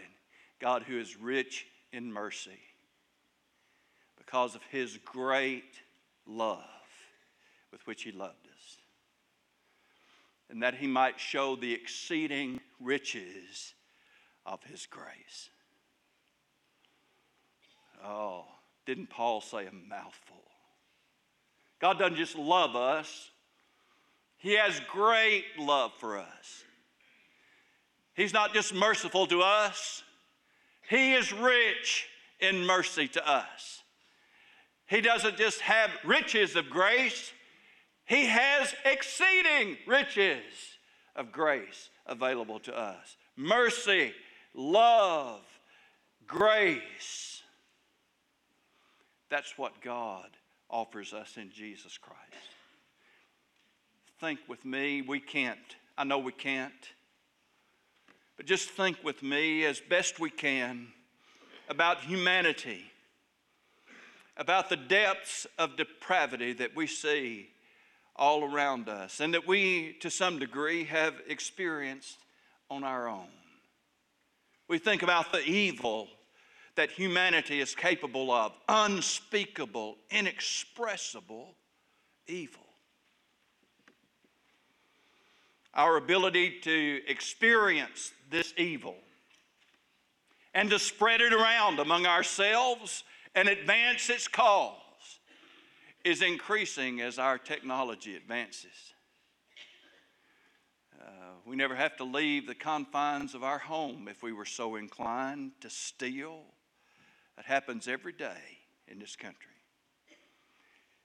God 0.62 0.84
who 0.84 1.00
is 1.00 1.18
rich 1.18 1.66
in 1.92 2.14
mercy 2.14 2.60
because 4.20 4.54
of 4.54 4.62
his 4.70 5.00
great 5.04 5.82
love 6.28 6.60
with 7.72 7.86
which 7.88 8.04
he 8.04 8.12
loved 8.12 8.46
us, 8.46 8.78
and 10.52 10.62
that 10.62 10.76
he 10.76 10.86
might 10.86 11.20
show 11.20 11.56
the 11.56 11.74
exceeding 11.74 12.60
riches 12.80 13.74
of 14.46 14.64
his 14.64 14.86
grace. 14.86 15.50
Oh, 18.04 18.46
didn't 18.86 19.10
Paul 19.10 19.42
say 19.42 19.66
a 19.66 19.72
mouthful? 19.72 20.44
God 21.86 22.00
doesn't 22.00 22.18
just 22.18 22.36
love 22.36 22.76
us, 22.76 23.30
He 24.38 24.54
has 24.54 24.82
great 24.92 25.46
love 25.60 25.92
for 26.00 26.18
us. 26.18 26.64
He's 28.16 28.34
not 28.34 28.56
just 28.56 28.74
merciful 28.74 29.28
to 29.28 29.44
us, 29.44 30.02
He 30.90 31.14
is 31.14 31.32
rich 31.32 32.08
in 32.40 32.66
mercy 32.66 33.08
to 33.10 33.30
us. 33.30 33.84
He 34.88 35.00
doesn't 35.00 35.38
just 35.38 35.62
have 35.62 35.92
riches 36.04 36.56
of 36.56 36.72
grace, 36.72 37.32
He 38.06 38.26
has 38.26 38.74
exceeding 38.84 39.78
riches 39.86 40.42
of 41.16 41.32
grace 41.32 41.92
available 42.08 42.60
to 42.62 42.76
us. 42.76 43.16
Mercy, 43.38 44.12
love, 44.56 45.44
grace. 46.26 47.44
That's 49.30 49.56
what 49.56 49.82
God 49.82 50.32
offers 50.76 51.14
us 51.14 51.38
in 51.38 51.50
Jesus 51.52 51.98
Christ. 51.98 52.20
Think 54.20 54.40
with 54.50 54.66
me, 54.66 55.02
we 55.02 55.22
can't. 55.22 55.58
I 55.98 56.04
know 56.04 56.20
we 56.20 56.34
can't. 56.34 56.74
But 58.36 58.46
just 58.46 58.70
think 58.70 58.98
with 59.02 59.24
me 59.24 59.64
as 59.64 59.80
best 59.80 60.20
we 60.20 60.30
can 60.30 60.88
about 61.70 62.02
humanity 62.02 62.84
about 64.38 64.68
the 64.68 64.76
depths 64.76 65.48
of 65.58 65.78
depravity 65.78 66.52
that 66.52 66.76
we 66.76 66.88
see 66.88 67.48
all 68.18 68.44
around 68.44 68.90
us 68.90 69.22
and 69.22 69.34
that 69.34 69.48
we, 69.48 69.96
to 70.02 70.10
some 70.10 70.40
degree, 70.40 70.84
have 70.84 71.14
experienced 71.28 72.18
on 72.70 72.84
our 72.84 73.08
own. 73.08 73.30
We 74.68 74.78
think 74.78 75.04
about 75.04 75.32
the 75.32 75.42
evil 75.42 76.10
that 76.76 76.92
humanity 76.92 77.62
is 77.62 77.74
capable 77.74 78.32
of 78.32 78.54
unspeakable, 78.68 79.98
inexpressible 80.10 81.56
evil. 82.28 82.62
Our 85.74 85.98
ability 85.98 86.60
to 86.62 87.02
experience 87.08 88.12
this 88.30 88.54
evil 88.58 88.96
and 90.54 90.70
to 90.70 90.80
spread 90.80 91.22
it 91.22 91.34
around 91.34 91.80
among 91.80 92.06
ourselves 92.06 93.04
and 93.36 93.50
advance 93.50 94.10
its 94.10 94.28
cause 94.28 94.74
is 96.06 96.22
increasing 96.22 97.02
as 97.02 97.20
our 97.20 97.38
technology 97.38 98.16
advances. 98.16 98.94
Uh, 101.00 101.06
we 101.46 101.56
never 101.56 101.76
have 101.76 101.98
to 101.98 102.04
leave 102.04 102.48
the 102.48 102.56
confines 102.56 103.36
of 103.36 103.44
our 103.44 103.60
home 103.60 104.08
if 104.08 104.24
we 104.24 104.32
were 104.32 104.46
so 104.46 104.76
inclined 104.76 105.52
to 105.60 105.70
steal. 105.70 106.44
That 107.38 107.46
happens 107.46 107.88
every 107.88 108.14
day 108.14 108.60
in 108.88 109.00
this 109.00 109.16
country. 109.16 109.52
You 110.10 110.16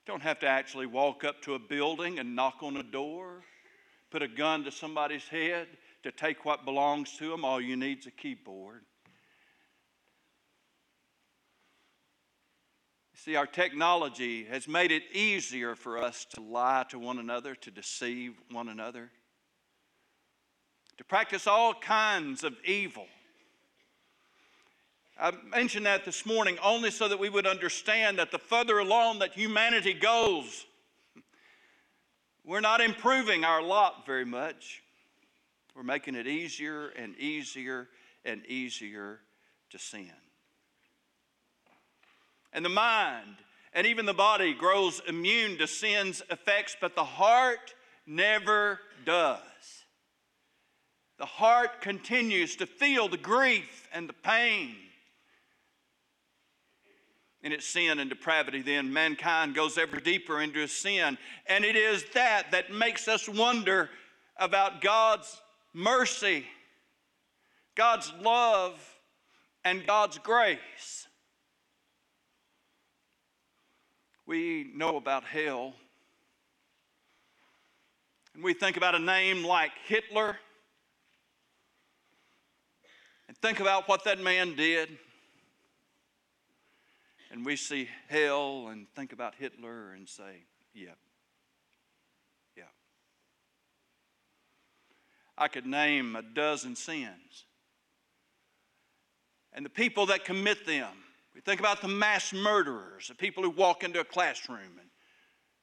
don't 0.06 0.22
have 0.22 0.38
to 0.40 0.46
actually 0.46 0.86
walk 0.86 1.24
up 1.24 1.42
to 1.42 1.54
a 1.54 1.58
building 1.58 2.18
and 2.18 2.36
knock 2.36 2.62
on 2.62 2.76
a 2.76 2.82
door, 2.82 3.42
put 4.10 4.22
a 4.22 4.28
gun 4.28 4.64
to 4.64 4.70
somebody's 4.70 5.28
head 5.28 5.68
to 6.02 6.12
take 6.12 6.44
what 6.44 6.64
belongs 6.64 7.16
to 7.18 7.30
them. 7.30 7.44
All 7.44 7.60
you 7.60 7.76
need 7.76 8.00
is 8.00 8.06
a 8.06 8.10
keyboard. 8.10 8.82
See, 13.14 13.36
our 13.36 13.46
technology 13.46 14.44
has 14.44 14.66
made 14.66 14.90
it 14.90 15.02
easier 15.12 15.74
for 15.74 15.98
us 15.98 16.24
to 16.30 16.40
lie 16.40 16.86
to 16.88 16.98
one 16.98 17.18
another, 17.18 17.54
to 17.54 17.70
deceive 17.70 18.40
one 18.50 18.70
another, 18.70 19.10
to 20.96 21.04
practice 21.04 21.46
all 21.46 21.74
kinds 21.74 22.44
of 22.44 22.54
evil. 22.64 23.06
I 25.20 25.32
mentioned 25.54 25.86
that 25.86 26.04
this 26.04 26.24
morning 26.24 26.58
only 26.62 26.90
so 26.90 27.08
that 27.08 27.18
we 27.18 27.28
would 27.28 27.46
understand 27.46 28.18
that 28.18 28.30
the 28.30 28.38
further 28.38 28.78
along 28.78 29.18
that 29.18 29.34
humanity 29.34 29.92
goes, 29.92 30.64
we're 32.44 32.60
not 32.60 32.80
improving 32.80 33.44
our 33.44 33.62
lot 33.62 34.06
very 34.06 34.24
much. 34.24 34.82
We're 35.76 35.82
making 35.82 36.14
it 36.14 36.26
easier 36.26 36.88
and 36.88 37.16
easier 37.18 37.88
and 38.24 38.44
easier 38.46 39.20
to 39.70 39.78
sin 39.78 40.10
and 42.52 42.64
the 42.64 42.70
mind 42.70 43.36
and 43.72 43.86
even 43.86 44.06
the 44.06 44.14
body 44.14 44.52
grows 44.52 45.00
immune 45.06 45.58
to 45.58 45.66
sin's 45.66 46.22
effects, 46.30 46.76
but 46.80 46.96
the 46.96 47.04
heart 47.04 47.74
never 48.06 48.80
does. 49.04 49.40
The 51.18 51.26
heart 51.26 51.80
continues 51.80 52.56
to 52.56 52.66
feel 52.66 53.08
the 53.08 53.16
grief 53.16 53.88
and 53.92 54.08
the 54.08 54.14
pain. 54.14 54.74
In 57.42 57.52
its 57.52 57.66
sin 57.66 57.98
and 57.98 58.10
depravity, 58.10 58.60
then 58.60 58.92
mankind 58.92 59.54
goes 59.54 59.78
ever 59.78 59.98
deeper 59.98 60.42
into 60.42 60.66
sin. 60.66 61.16
And 61.46 61.64
it 61.64 61.74
is 61.74 62.04
that 62.12 62.50
that 62.50 62.70
makes 62.70 63.08
us 63.08 63.28
wonder 63.28 63.88
about 64.36 64.82
God's 64.82 65.40
mercy, 65.72 66.44
God's 67.74 68.12
love, 68.20 68.78
and 69.64 69.86
God's 69.86 70.18
grace. 70.18 71.06
we 74.30 74.70
know 74.76 74.96
about 74.96 75.24
hell. 75.24 75.74
And 78.32 78.44
we 78.44 78.54
think 78.54 78.76
about 78.76 78.94
a 78.94 78.98
name 79.00 79.42
like 79.44 79.72
Hitler 79.86 80.36
and 83.26 83.36
think 83.38 83.58
about 83.58 83.88
what 83.88 84.04
that 84.04 84.20
man 84.20 84.54
did. 84.54 84.88
And 87.30 87.44
we 87.44 87.56
see 87.56 87.88
hell 88.08 88.68
and 88.68 88.86
think 88.94 89.12
about 89.12 89.34
Hitler 89.36 89.92
and 89.92 90.08
say, 90.08 90.44
yeah, 90.74 90.90
yeah. 92.56 92.64
I 95.38 95.48
could 95.48 95.66
name 95.66 96.16
a 96.16 96.22
dozen 96.22 96.74
sins. 96.74 97.44
And 99.52 99.64
the 99.64 99.70
people 99.70 100.06
that 100.06 100.24
commit 100.24 100.66
them 100.66 100.94
we 101.34 101.40
think 101.40 101.60
about 101.60 101.80
the 101.80 101.88
mass 101.88 102.32
murderers, 102.32 103.08
the 103.08 103.14
people 103.14 103.42
who 103.42 103.50
walk 103.50 103.84
into 103.84 104.00
a 104.00 104.04
classroom 104.04 104.78
and 104.78 104.88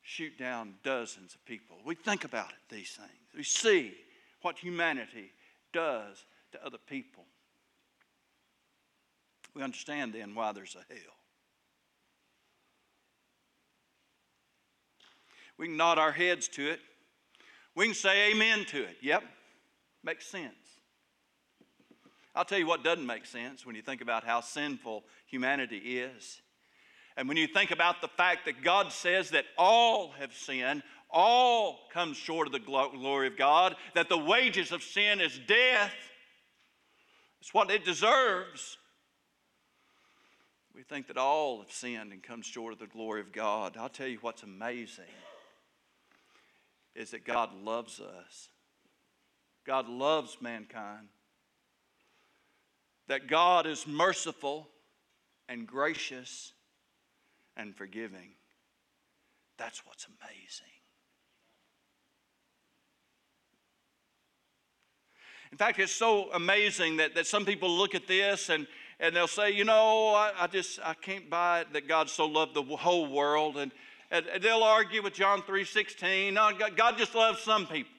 shoot 0.01 0.37
down 0.37 0.75
dozens 0.83 1.35
of 1.35 1.45
people. 1.45 1.77
We 1.85 1.95
think 1.95 2.23
about 2.23 2.49
it, 2.49 2.73
these 2.73 2.91
things. 2.91 3.09
We 3.35 3.43
see 3.43 3.93
what 4.41 4.57
humanity 4.57 5.31
does 5.73 6.25
to 6.53 6.65
other 6.65 6.77
people. 6.87 7.25
We 9.53 9.63
understand 9.63 10.13
then 10.13 10.35
why 10.35 10.53
there's 10.53 10.75
a 10.75 10.93
hell. 10.93 11.13
We 15.57 15.67
can 15.67 15.77
nod 15.77 15.97
our 15.97 16.11
heads 16.11 16.47
to 16.49 16.69
it. 16.69 16.79
We 17.75 17.85
can 17.85 17.95
say 17.95 18.31
amen 18.31 18.65
to 18.65 18.83
it. 18.83 18.97
Yep. 19.01 19.23
Makes 20.03 20.27
sense. 20.27 20.53
I'll 22.35 22.45
tell 22.45 22.59
you 22.59 22.67
what 22.67 22.83
doesn't 22.83 23.05
make 23.05 23.25
sense 23.25 23.65
when 23.65 23.75
you 23.75 23.81
think 23.81 24.01
about 24.01 24.23
how 24.23 24.41
sinful 24.41 25.03
humanity 25.25 25.99
is. 25.99 26.41
And 27.15 27.27
when 27.27 27.37
you 27.37 27.47
think 27.47 27.71
about 27.71 27.99
the 28.01 28.07
fact 28.07 28.45
that 28.45 28.63
God 28.63 28.91
says 28.91 29.31
that 29.31 29.45
all 29.57 30.11
have 30.19 30.33
sinned, 30.33 30.83
all 31.09 31.79
come 31.91 32.13
short 32.13 32.45
of 32.45 32.53
the 32.53 32.59
glory 32.59 33.27
of 33.27 33.37
God, 33.37 33.75
that 33.95 34.07
the 34.07 34.17
wages 34.17 34.71
of 34.71 34.83
sin 34.83 35.19
is 35.19 35.39
death, 35.47 35.93
it's 37.41 37.53
what 37.53 37.71
it 37.71 37.83
deserves. 37.85 38.77
We 40.75 40.83
think 40.83 41.07
that 41.07 41.17
all 41.17 41.59
have 41.59 41.71
sinned 41.71 42.11
and 42.11 42.21
come 42.21 42.43
short 42.43 42.73
of 42.73 42.77
the 42.77 42.85
glory 42.85 43.21
of 43.21 43.31
God. 43.31 43.77
I'll 43.77 43.89
tell 43.89 44.07
you 44.07 44.19
what's 44.21 44.43
amazing 44.43 45.05
is 46.97 47.11
that 47.11 47.23
God 47.23 47.51
loves 47.63 47.99
us. 48.01 48.49
God 49.65 49.87
loves 49.87 50.37
mankind. 50.41 51.07
That 53.07 53.27
God 53.27 53.67
is 53.67 53.85
merciful 53.85 54.67
and 55.47 55.67
gracious 55.67 56.53
and 57.55 57.75
forgiving. 57.75 58.31
That's 59.57 59.85
what's 59.85 60.07
amazing. 60.07 60.73
In 65.51 65.57
fact, 65.57 65.79
it's 65.79 65.93
so 65.93 66.31
amazing 66.33 66.97
that, 66.97 67.15
that 67.15 67.27
some 67.27 67.45
people 67.45 67.69
look 67.69 67.95
at 67.95 68.07
this 68.07 68.49
and, 68.49 68.67
and 68.99 69.15
they'll 69.15 69.27
say, 69.27 69.51
you 69.51 69.63
know, 69.63 70.09
I, 70.09 70.33
I 70.39 70.47
just 70.47 70.79
I 70.83 70.93
can't 70.93 71.29
buy 71.29 71.61
it 71.61 71.73
that 71.73 71.87
God 71.87 72.09
so 72.09 72.25
loved 72.25 72.55
the 72.55 72.63
whole 72.63 73.07
world. 73.07 73.57
And, 73.57 73.71
they'll 74.41 74.63
argue 74.63 75.01
with 75.01 75.13
John 75.13 75.41
3.16, 75.41 76.33
no, 76.33 76.51
God 76.75 76.97
just 76.97 77.15
loves 77.15 77.39
some 77.41 77.65
people. 77.67 77.96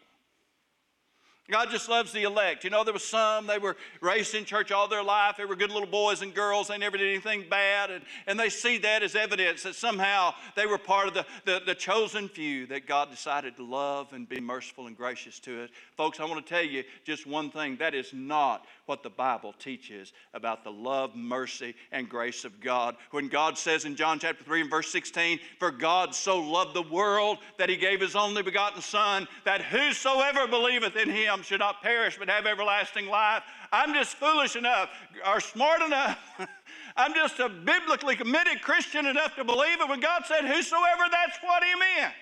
God 1.51 1.71
just 1.71 1.89
loves 1.89 2.13
the 2.13 2.25
elect. 2.25 2.63
You 2.63 2.71
know, 2.71 2.85
there 2.85 2.93
was 2.93 3.05
some, 3.05 3.47
they 3.47 3.59
were 3.59 3.77
raised 4.03 4.35
in 4.35 4.45
church 4.45 4.71
all 4.71 4.87
their 4.87 5.03
life. 5.03 5.37
They 5.39 5.47
were 5.47 5.57
good 5.57 5.71
little 5.71 5.89
boys 5.89 6.21
and 6.21 6.35
girls. 6.35 6.69
They 6.69 6.77
never 6.77 6.99
did 6.99 7.09
anything 7.09 7.47
bad. 7.49 7.91
And, 7.91 8.05
and 8.27 8.39
they 8.39 8.51
see 8.51 8.77
that 8.79 9.03
as 9.03 9.15
evidence 9.15 9.63
that 9.63 9.75
somehow 9.75 10.35
they 10.57 10.67
were 10.67 10.77
part 10.77 11.09
of 11.09 11.15
the, 11.15 11.25
the, 11.47 11.63
the 11.65 11.75
chosen 11.75 12.29
few 12.29 12.67
that 12.67 12.87
God 12.87 13.11
decided 13.11 13.57
to 13.57 13.65
love 13.65 14.13
and 14.13 14.29
be 14.29 14.41
merciful 14.41 14.89
and 14.89 14.97
gracious 14.97 15.39
to 15.41 15.65
us. 15.65 15.71
Folks, 15.97 16.21
I 16.21 16.27
want 16.27 16.45
to 16.45 16.55
tell 16.55 16.65
you 16.65 16.85
just 17.05 17.27
one 17.27 17.51
thing. 17.51 17.77
That 17.77 17.95
is 17.95 18.13
not 18.13 18.67
what 18.85 19.03
the 19.03 19.11
Bible 19.11 19.55
teaches 19.59 20.13
about 20.35 20.65
the 20.65 20.73
love, 20.73 21.17
mercy, 21.17 21.75
and 21.93 22.09
grace 22.09 22.45
of 22.45 22.61
God. 22.61 22.97
When 23.11 23.29
God 23.29 23.57
says 23.57 23.87
in 23.87 23.97
John 23.97 24.19
chapter 24.19 24.45
3 24.45 24.63
and 24.63 24.71
verse 24.71 24.91
16, 24.93 25.41
For 25.59 25.71
God 25.71 26.15
so 26.15 26.41
loved 26.41 26.75
the 26.75 26.83
world 26.83 27.39
that 27.59 27.69
he 27.69 27.77
gave 27.77 28.01
his 28.01 28.17
only 28.17 28.43
begotten 28.43 28.83
Son, 28.83 29.27
that 29.45 29.63
whosoever 29.63 30.47
believeth 30.47 30.97
in 30.97 31.09
him 31.09 31.38
should 31.43 31.61
not 31.61 31.83
perish 31.83 32.17
but 32.19 32.29
have 32.29 32.47
everlasting 32.47 33.07
life. 33.07 33.43
I'm 33.73 33.95
just 33.95 34.17
foolish 34.17 34.57
enough 34.57 34.91
or 35.27 35.41
smart 35.41 35.83
enough. 35.83 36.19
I'm 36.97 37.15
just 37.15 37.39
a 37.39 37.49
biblically 37.49 38.17
committed 38.17 38.63
Christian 38.63 39.07
enough 39.07 39.37
to 39.37 39.45
believe 39.45 39.81
it 39.81 39.89
when 39.89 40.01
God 40.01 40.25
said, 40.27 40.45
Whosoever, 40.45 41.05
that's 41.11 41.39
what 41.43 41.63
He 41.63 41.75
meant. 41.79 42.15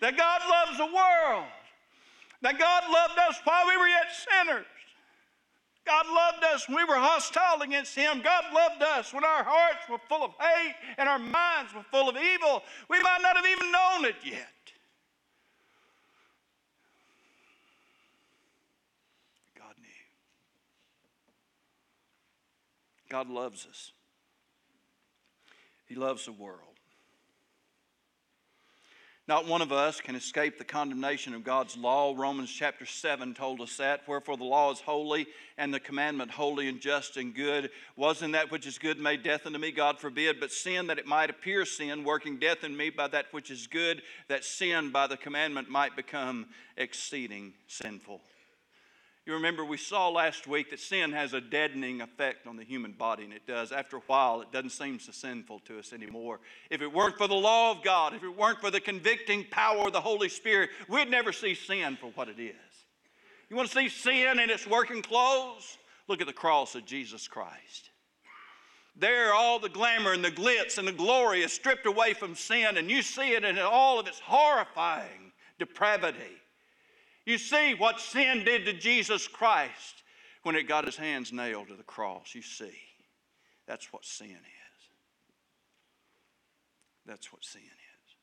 That 0.00 0.16
God 0.16 0.40
loves 0.48 0.78
the 0.78 0.86
world. 0.86 1.44
That 2.42 2.58
God 2.58 2.84
loved 2.90 3.18
us 3.18 3.38
while 3.44 3.66
we 3.68 3.76
were 3.76 3.88
yet 3.88 4.06
sinners. 4.12 4.66
God 5.86 6.06
loved 6.06 6.44
us 6.44 6.68
when 6.68 6.76
we 6.76 6.84
were 6.84 7.00
hostile 7.00 7.62
against 7.62 7.94
Him. 7.94 8.20
God 8.22 8.44
loved 8.54 8.82
us 8.82 9.12
when 9.12 9.24
our 9.24 9.44
hearts 9.44 9.88
were 9.90 9.98
full 10.08 10.24
of 10.24 10.32
hate 10.38 10.74
and 10.98 11.08
our 11.08 11.18
minds 11.18 11.74
were 11.74 11.84
full 11.90 12.08
of 12.08 12.16
evil. 12.16 12.62
We 12.88 13.00
might 13.00 13.20
not 13.22 13.36
have 13.36 13.46
even 13.46 13.72
known 13.72 14.04
it 14.04 14.16
yet. 14.24 14.59
God 19.70 19.76
knew. 19.80 19.88
God 23.08 23.30
loves 23.30 23.66
us, 23.68 23.92
He 25.86 25.94
loves 25.94 26.24
the 26.24 26.32
world. 26.32 26.64
Not 29.28 29.46
one 29.46 29.62
of 29.62 29.70
us 29.70 30.00
can 30.00 30.16
escape 30.16 30.58
the 30.58 30.64
condemnation 30.64 31.34
of 31.34 31.44
God's 31.44 31.76
law. 31.76 32.12
Romans 32.16 32.50
chapter 32.50 32.84
7 32.84 33.32
told 33.32 33.60
us 33.60 33.76
that. 33.76 34.00
Wherefore 34.08 34.36
the 34.36 34.42
law 34.42 34.72
is 34.72 34.80
holy, 34.80 35.28
and 35.56 35.72
the 35.72 35.78
commandment 35.78 36.32
holy 36.32 36.66
and 36.66 36.80
just 36.80 37.16
and 37.16 37.32
good. 37.32 37.70
Wasn't 37.94 38.32
that 38.32 38.50
which 38.50 38.66
is 38.66 38.76
good 38.76 38.98
made 38.98 39.22
death 39.22 39.46
unto 39.46 39.60
me? 39.60 39.70
God 39.70 40.00
forbid. 40.00 40.40
But 40.40 40.50
sin, 40.50 40.88
that 40.88 40.98
it 40.98 41.06
might 41.06 41.30
appear 41.30 41.64
sin, 41.64 42.02
working 42.02 42.38
death 42.38 42.64
in 42.64 42.76
me 42.76 42.90
by 42.90 43.06
that 43.06 43.26
which 43.30 43.52
is 43.52 43.68
good, 43.68 44.02
that 44.26 44.44
sin 44.44 44.90
by 44.90 45.06
the 45.06 45.16
commandment 45.16 45.70
might 45.70 45.94
become 45.94 46.46
exceeding 46.76 47.52
sinful. 47.68 48.20
You 49.26 49.34
remember 49.34 49.64
we 49.64 49.76
saw 49.76 50.08
last 50.08 50.46
week 50.46 50.70
that 50.70 50.80
sin 50.80 51.12
has 51.12 51.34
a 51.34 51.40
deadening 51.40 52.00
effect 52.00 52.46
on 52.46 52.56
the 52.56 52.64
human 52.64 52.92
body, 52.92 53.24
and 53.24 53.32
it 53.32 53.46
does. 53.46 53.70
After 53.70 53.98
a 53.98 54.02
while, 54.06 54.40
it 54.40 54.50
doesn't 54.50 54.70
seem 54.70 54.98
so 54.98 55.12
sinful 55.12 55.60
to 55.66 55.78
us 55.78 55.92
anymore. 55.92 56.40
If 56.70 56.80
it 56.80 56.92
weren't 56.92 57.18
for 57.18 57.28
the 57.28 57.34
law 57.34 57.70
of 57.70 57.84
God, 57.84 58.14
if 58.14 58.24
it 58.24 58.36
weren't 58.36 58.60
for 58.60 58.70
the 58.70 58.80
convicting 58.80 59.44
power 59.50 59.86
of 59.86 59.92
the 59.92 60.00
Holy 60.00 60.30
Spirit, 60.30 60.70
we'd 60.88 61.10
never 61.10 61.32
see 61.32 61.54
sin 61.54 61.96
for 62.00 62.06
what 62.14 62.28
it 62.28 62.40
is. 62.40 62.54
You 63.50 63.56
want 63.56 63.68
to 63.68 63.76
see 63.76 63.88
sin 63.88 64.38
in 64.38 64.48
its 64.48 64.66
working 64.66 65.02
clothes? 65.02 65.76
Look 66.08 66.20
at 66.20 66.26
the 66.26 66.32
cross 66.32 66.74
of 66.74 66.86
Jesus 66.86 67.28
Christ. 67.28 67.90
There, 68.96 69.34
all 69.34 69.58
the 69.58 69.68
glamour 69.68 70.12
and 70.12 70.24
the 70.24 70.30
glitz 70.30 70.78
and 70.78 70.88
the 70.88 70.92
glory 70.92 71.42
is 71.42 71.52
stripped 71.52 71.86
away 71.86 72.14
from 72.14 72.34
sin, 72.34 72.76
and 72.76 72.90
you 72.90 73.02
see 73.02 73.32
it 73.32 73.44
in 73.44 73.58
all 73.58 74.00
of 74.00 74.06
its 74.06 74.20
horrifying 74.20 75.32
depravity. 75.58 76.39
You 77.26 77.38
see 77.38 77.74
what 77.74 78.00
sin 78.00 78.44
did 78.44 78.64
to 78.64 78.72
Jesus 78.72 79.28
Christ 79.28 80.02
when 80.42 80.56
it 80.56 80.68
got 80.68 80.86
his 80.86 80.96
hands 80.96 81.32
nailed 81.32 81.68
to 81.68 81.74
the 81.74 81.82
cross. 81.82 82.34
You 82.34 82.42
see, 82.42 82.72
that's 83.66 83.92
what 83.92 84.04
sin 84.04 84.30
is. 84.30 84.88
That's 87.06 87.32
what 87.32 87.44
sin 87.44 87.62
is. 87.62 88.14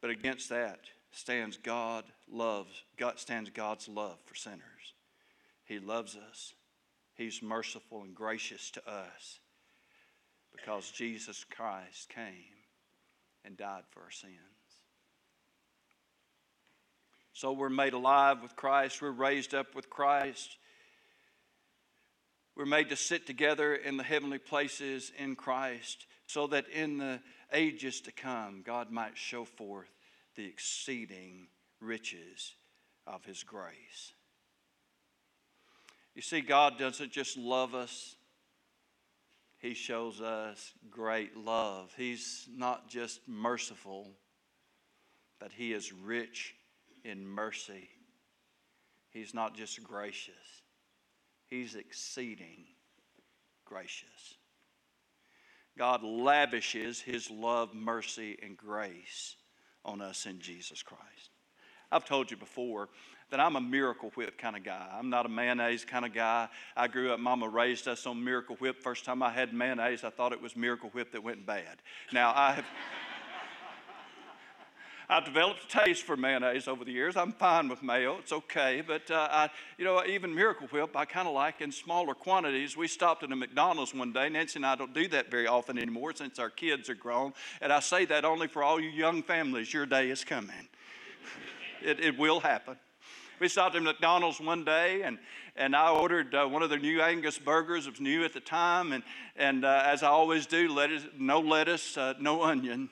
But 0.00 0.10
against 0.10 0.48
that 0.50 0.80
stands 1.12 1.56
God 1.56 2.04
loves 2.30 2.82
God 2.96 3.18
stands 3.18 3.50
God's 3.50 3.88
love 3.88 4.18
for 4.24 4.34
sinners. 4.34 4.60
He 5.64 5.78
loves 5.78 6.16
us. 6.16 6.54
He's 7.14 7.42
merciful 7.42 8.02
and 8.02 8.14
gracious 8.14 8.70
to 8.72 8.88
us 8.88 9.38
because 10.50 10.90
Jesus 10.90 11.44
Christ 11.44 12.08
came 12.08 12.56
and 13.44 13.56
died 13.56 13.84
for 13.90 14.00
our 14.00 14.10
sins. 14.10 14.61
So 17.42 17.50
we're 17.50 17.70
made 17.70 17.92
alive 17.92 18.40
with 18.40 18.54
Christ, 18.54 19.02
we're 19.02 19.10
raised 19.10 19.52
up 19.52 19.74
with 19.74 19.90
Christ. 19.90 20.58
We're 22.56 22.66
made 22.66 22.90
to 22.90 22.96
sit 22.96 23.26
together 23.26 23.74
in 23.74 23.96
the 23.96 24.04
heavenly 24.04 24.38
places 24.38 25.10
in 25.18 25.34
Christ 25.34 26.06
so 26.28 26.46
that 26.46 26.68
in 26.68 26.98
the 26.98 27.18
ages 27.52 28.00
to 28.02 28.12
come, 28.12 28.62
God 28.64 28.92
might 28.92 29.18
show 29.18 29.44
forth 29.44 29.90
the 30.36 30.44
exceeding 30.44 31.48
riches 31.80 32.54
of 33.08 33.24
His 33.24 33.42
grace. 33.42 34.12
You 36.14 36.22
see, 36.22 36.42
God 36.42 36.78
doesn't 36.78 37.10
just 37.10 37.36
love 37.36 37.74
us, 37.74 38.14
He 39.58 39.74
shows 39.74 40.20
us 40.20 40.74
great 40.88 41.36
love. 41.36 41.92
He's 41.96 42.46
not 42.56 42.88
just 42.88 43.18
merciful, 43.26 44.12
but 45.40 45.50
He 45.50 45.72
is 45.72 45.92
rich 45.92 46.54
in 47.04 47.26
mercy. 47.26 47.88
He's 49.10 49.34
not 49.34 49.54
just 49.54 49.82
gracious, 49.82 50.62
He's 51.48 51.74
exceeding 51.74 52.64
gracious. 53.64 54.36
God 55.76 56.02
lavishes 56.02 57.00
His 57.00 57.30
love, 57.30 57.74
mercy, 57.74 58.38
and 58.42 58.56
grace 58.56 59.36
on 59.84 60.00
us 60.00 60.26
in 60.26 60.38
Jesus 60.38 60.82
Christ. 60.82 61.30
I've 61.90 62.04
told 62.04 62.30
you 62.30 62.36
before 62.36 62.88
that 63.30 63.40
I'm 63.40 63.56
a 63.56 63.60
miracle 63.60 64.10
whip 64.14 64.38
kind 64.38 64.56
of 64.56 64.64
guy. 64.64 64.88
I'm 64.92 65.10
not 65.10 65.26
a 65.26 65.28
mayonnaise 65.28 65.84
kind 65.84 66.04
of 66.04 66.12
guy. 66.12 66.48
I 66.76 66.88
grew 66.88 67.12
up, 67.12 67.20
mama 67.20 67.48
raised 67.48 67.88
us 67.88 68.06
on 68.06 68.22
miracle 68.22 68.56
whip. 68.56 68.78
First 68.82 69.04
time 69.04 69.22
I 69.22 69.30
had 69.30 69.54
mayonnaise, 69.54 70.04
I 70.04 70.10
thought 70.10 70.32
it 70.32 70.40
was 70.40 70.56
miracle 70.56 70.90
whip 70.90 71.12
that 71.12 71.22
went 71.22 71.46
bad. 71.46 71.82
Now, 72.12 72.32
I 72.34 72.52
have. 72.52 72.64
I've 75.08 75.24
developed 75.24 75.64
a 75.64 75.84
taste 75.84 76.04
for 76.04 76.16
mayonnaise 76.16 76.68
over 76.68 76.84
the 76.84 76.92
years. 76.92 77.16
I'm 77.16 77.32
fine 77.32 77.68
with 77.68 77.82
mayo, 77.82 78.18
it's 78.18 78.32
okay. 78.32 78.82
But, 78.86 79.10
uh, 79.10 79.28
I, 79.30 79.50
you 79.78 79.84
know, 79.84 80.04
even 80.04 80.34
Miracle 80.34 80.68
Whip, 80.68 80.96
I 80.96 81.04
kind 81.04 81.26
of 81.26 81.34
like 81.34 81.60
in 81.60 81.72
smaller 81.72 82.14
quantities. 82.14 82.76
We 82.76 82.88
stopped 82.88 83.22
at 83.22 83.32
a 83.32 83.36
McDonald's 83.36 83.94
one 83.94 84.12
day. 84.12 84.28
Nancy 84.28 84.58
and 84.58 84.66
I 84.66 84.76
don't 84.76 84.94
do 84.94 85.08
that 85.08 85.30
very 85.30 85.46
often 85.46 85.78
anymore 85.78 86.14
since 86.14 86.38
our 86.38 86.50
kids 86.50 86.88
are 86.88 86.94
grown. 86.94 87.32
And 87.60 87.72
I 87.72 87.80
say 87.80 88.04
that 88.06 88.24
only 88.24 88.48
for 88.48 88.62
all 88.62 88.80
you 88.80 88.90
young 88.90 89.22
families. 89.22 89.72
Your 89.72 89.86
day 89.86 90.10
is 90.10 90.24
coming, 90.24 90.68
it, 91.82 92.00
it 92.00 92.18
will 92.18 92.40
happen. 92.40 92.76
We 93.40 93.48
stopped 93.48 93.74
at 93.74 93.82
McDonald's 93.82 94.40
one 94.40 94.64
day, 94.64 95.02
and, 95.02 95.18
and 95.56 95.74
I 95.74 95.90
ordered 95.90 96.32
uh, 96.32 96.46
one 96.46 96.62
of 96.62 96.70
their 96.70 96.78
new 96.78 97.02
Angus 97.02 97.38
burgers. 97.38 97.88
It 97.88 97.90
was 97.90 98.00
new 98.00 98.24
at 98.24 98.32
the 98.32 98.40
time, 98.40 98.92
and, 98.92 99.02
and 99.34 99.64
uh, 99.64 99.82
as 99.84 100.04
I 100.04 100.08
always 100.10 100.46
do, 100.46 100.72
lettuce, 100.72 101.04
no 101.18 101.40
lettuce, 101.40 101.96
uh, 101.96 102.14
no 102.20 102.44
onion. 102.44 102.88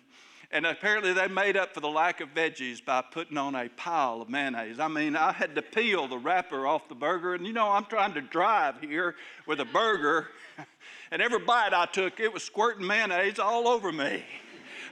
And 0.53 0.67
apparently 0.67 1.13
they 1.13 1.29
made 1.29 1.57
up 1.57 1.75
for 1.75 1.81
the 1.81 1.89
lack 1.89 2.21
of 2.21 2.35
veggies 2.35 2.85
by 2.85 3.03
putting 3.03 3.39
on 3.39 3.55
a 3.55 3.69
pile 3.69 4.21
of 4.21 4.29
mayonnaise. 4.29 4.81
I 4.81 4.89
mean, 4.89 5.15
I 5.15 5.33
had 5.33 5.55
to 5.55 5.63
peel 5.63 6.09
the 6.09 6.19
wrapper 6.19 6.67
off 6.67 6.89
the 6.89 6.95
burger. 6.97 7.35
And 7.35 7.47
you 7.47 7.53
know, 7.53 7.71
I'm 7.71 7.85
trying 7.85 8.15
to 8.15 8.21
drive 8.21 8.81
here 8.81 9.15
with 9.47 9.61
a 9.61 9.65
burger. 9.67 10.29
And 11.13 11.21
every 11.21 11.41
bite 11.41 11.75
I 11.75 11.87
took, 11.87 12.21
it 12.21 12.33
was 12.33 12.45
squirting 12.45 12.87
mayonnaise 12.87 13.41
all 13.41 13.67
over 13.67 13.91
me. 13.91 14.23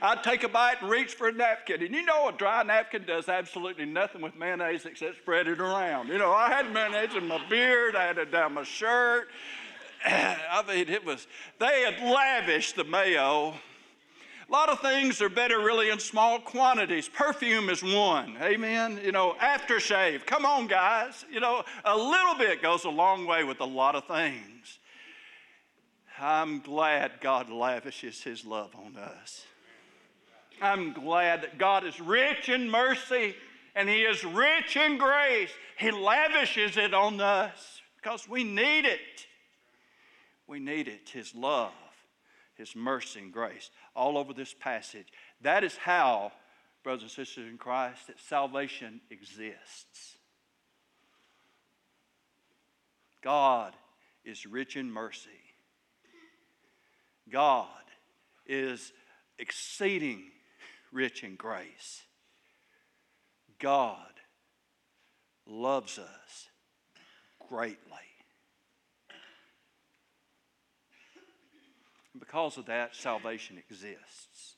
I'd 0.03 0.25
take 0.25 0.43
a 0.43 0.49
bite 0.49 0.81
and 0.81 0.91
reach 0.91 1.15
for 1.15 1.29
a 1.29 1.33
napkin. 1.33 1.83
And 1.83 1.95
you 1.95 2.05
know, 2.05 2.29
a 2.29 2.33
dry 2.33 2.63
napkin 2.65 3.05
does 3.05 3.29
absolutely 3.29 3.85
nothing 3.85 4.21
with 4.21 4.37
mayonnaise 4.37 4.85
except 4.85 5.19
spread 5.19 5.47
it 5.47 5.61
around. 5.61 6.09
You 6.09 6.19
know, 6.19 6.33
I 6.33 6.49
had 6.49 6.73
mayonnaise 6.73 7.15
in 7.15 7.27
my 7.27 7.41
beard, 7.49 7.95
I 7.95 8.05
had 8.05 8.19
it 8.19 8.33
down 8.33 8.55
my 8.55 8.65
shirt. 8.65 9.29
I 10.05 10.63
mean, 10.67 10.89
it 10.89 11.05
was, 11.05 11.27
they 11.61 11.83
had 11.83 12.01
lavished 12.01 12.75
the 12.75 12.85
mayo 12.85 13.55
a 14.49 14.53
lot 14.53 14.71
of 14.71 14.81
things 14.81 15.21
are 15.21 15.29
better 15.29 15.59
really 15.59 15.91
in 15.91 15.99
small 15.99 16.39
quantities. 16.39 17.07
Perfume 17.07 17.69
is 17.69 17.83
one. 17.83 18.35
Amen. 18.41 18.99
You 19.05 19.13
know, 19.13 19.37
aftershave. 19.43 20.25
Come 20.25 20.47
on, 20.47 20.67
guys. 20.67 21.27
You 21.31 21.41
know, 21.41 21.65
a 21.85 21.97
little 21.97 22.35
bit 22.35 22.63
goes 22.63 22.85
a 22.85 22.91
long 22.91 23.27
way 23.27 23.45
with 23.45 23.61
a 23.61 23.67
lot 23.67 23.95
of 23.95 24.07
things. 24.07 24.79
I'm 26.19 26.61
glad 26.61 27.21
God 27.21 27.51
lavishes 27.51 28.23
his 28.23 28.47
love 28.47 28.75
on 28.75 28.97
us. 28.97 29.45
I'm 30.63 30.95
glad 30.95 31.43
that 31.43 31.59
God 31.59 31.85
is 31.85 32.01
rich 32.01 32.49
in 32.49 32.71
mercy 32.71 33.37
and 33.77 33.87
he 33.87 34.01
is 34.01 34.25
rich 34.25 34.77
in 34.77 34.97
grace. 34.97 35.51
He 35.77 35.91
lavishes 35.91 36.79
it 36.79 36.95
on 36.95 37.21
us 37.21 37.83
because 38.03 38.27
we 38.27 38.45
need 38.45 38.87
it. 38.87 39.27
We 40.47 40.59
need 40.59 40.89
it, 40.89 41.11
his 41.11 41.35
love. 41.35 41.73
His 42.57 42.75
mercy 42.75 43.21
and 43.21 43.33
grace 43.33 43.71
all 43.99 44.17
over 44.17 44.33
this 44.33 44.55
passage. 44.55 45.09
That 45.43 45.65
is 45.65 45.77
how, 45.77 46.33
brothers 46.85 47.03
and 47.03 47.11
sisters 47.11 47.51
in 47.51 47.59
Christ, 47.59 48.07
that 48.07 48.21
salvation 48.21 49.01
exists. 49.11 50.17
God 53.23 53.75
is 54.25 54.47
rich 54.47 54.77
in 54.77 54.91
mercy. 54.91 55.31
God 57.31 57.67
is 58.47 58.93
exceeding 59.39 60.23
rich 60.93 61.25
in 61.25 61.35
grace. 61.35 62.03
God 63.59 64.13
loves 65.47 65.99
us 65.99 66.49
greatly. 67.49 68.08
And 72.19 72.27
because 72.27 72.59
of 72.59 72.67
that, 72.67 72.97
salvation 72.97 73.59
exists. 73.59 74.57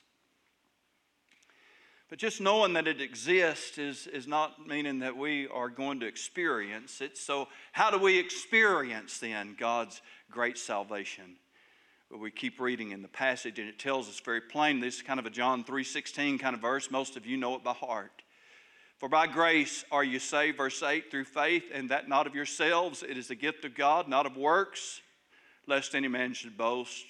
But 2.08 2.18
just 2.18 2.40
knowing 2.40 2.72
that 2.72 2.88
it 2.88 3.02
exists 3.02 3.76
is, 3.76 4.06
is 4.06 4.26
not 4.26 4.66
meaning 4.66 5.00
that 5.00 5.14
we 5.14 5.46
are 5.48 5.68
going 5.68 6.00
to 6.00 6.06
experience 6.06 7.02
it. 7.02 7.18
So, 7.18 7.48
how 7.72 7.90
do 7.90 7.98
we 7.98 8.18
experience 8.18 9.18
then 9.18 9.56
God's 9.58 10.00
great 10.30 10.56
salvation? 10.56 11.36
Well, 12.10 12.18
we 12.18 12.30
keep 12.30 12.60
reading 12.60 12.92
in 12.92 13.02
the 13.02 13.08
passage, 13.08 13.58
and 13.58 13.68
it 13.68 13.78
tells 13.78 14.08
us 14.08 14.18
very 14.20 14.40
plain. 14.40 14.80
This 14.80 14.96
is 14.96 15.02
kind 15.02 15.20
of 15.20 15.26
a 15.26 15.30
John 15.30 15.62
3:16 15.62 16.38
kind 16.38 16.54
of 16.54 16.62
verse. 16.62 16.90
Most 16.90 17.18
of 17.18 17.26
you 17.26 17.36
know 17.36 17.56
it 17.56 17.62
by 17.62 17.74
heart. 17.74 18.22
For 18.96 19.10
by 19.10 19.26
grace 19.26 19.84
are 19.92 20.02
you 20.02 20.18
saved, 20.18 20.56
verse 20.56 20.82
8, 20.82 21.10
through 21.10 21.24
faith, 21.24 21.70
and 21.74 21.90
that 21.90 22.08
not 22.08 22.26
of 22.26 22.34
yourselves. 22.34 23.02
It 23.02 23.18
is 23.18 23.28
the 23.28 23.34
gift 23.34 23.66
of 23.66 23.74
God, 23.74 24.08
not 24.08 24.24
of 24.24 24.38
works, 24.38 25.02
lest 25.66 25.94
any 25.94 26.08
man 26.08 26.34
should 26.34 26.56
boast. 26.56 27.04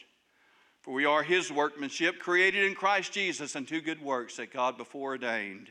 For 0.82 0.94
we 0.94 1.04
are 1.04 1.22
his 1.22 1.52
workmanship, 1.52 2.18
created 2.18 2.64
in 2.64 2.74
Christ 2.74 3.12
Jesus 3.12 3.54
and 3.54 3.64
unto 3.64 3.80
good 3.80 4.00
works 4.00 4.36
that 4.36 4.52
God 4.52 4.78
before 4.78 5.10
ordained 5.10 5.68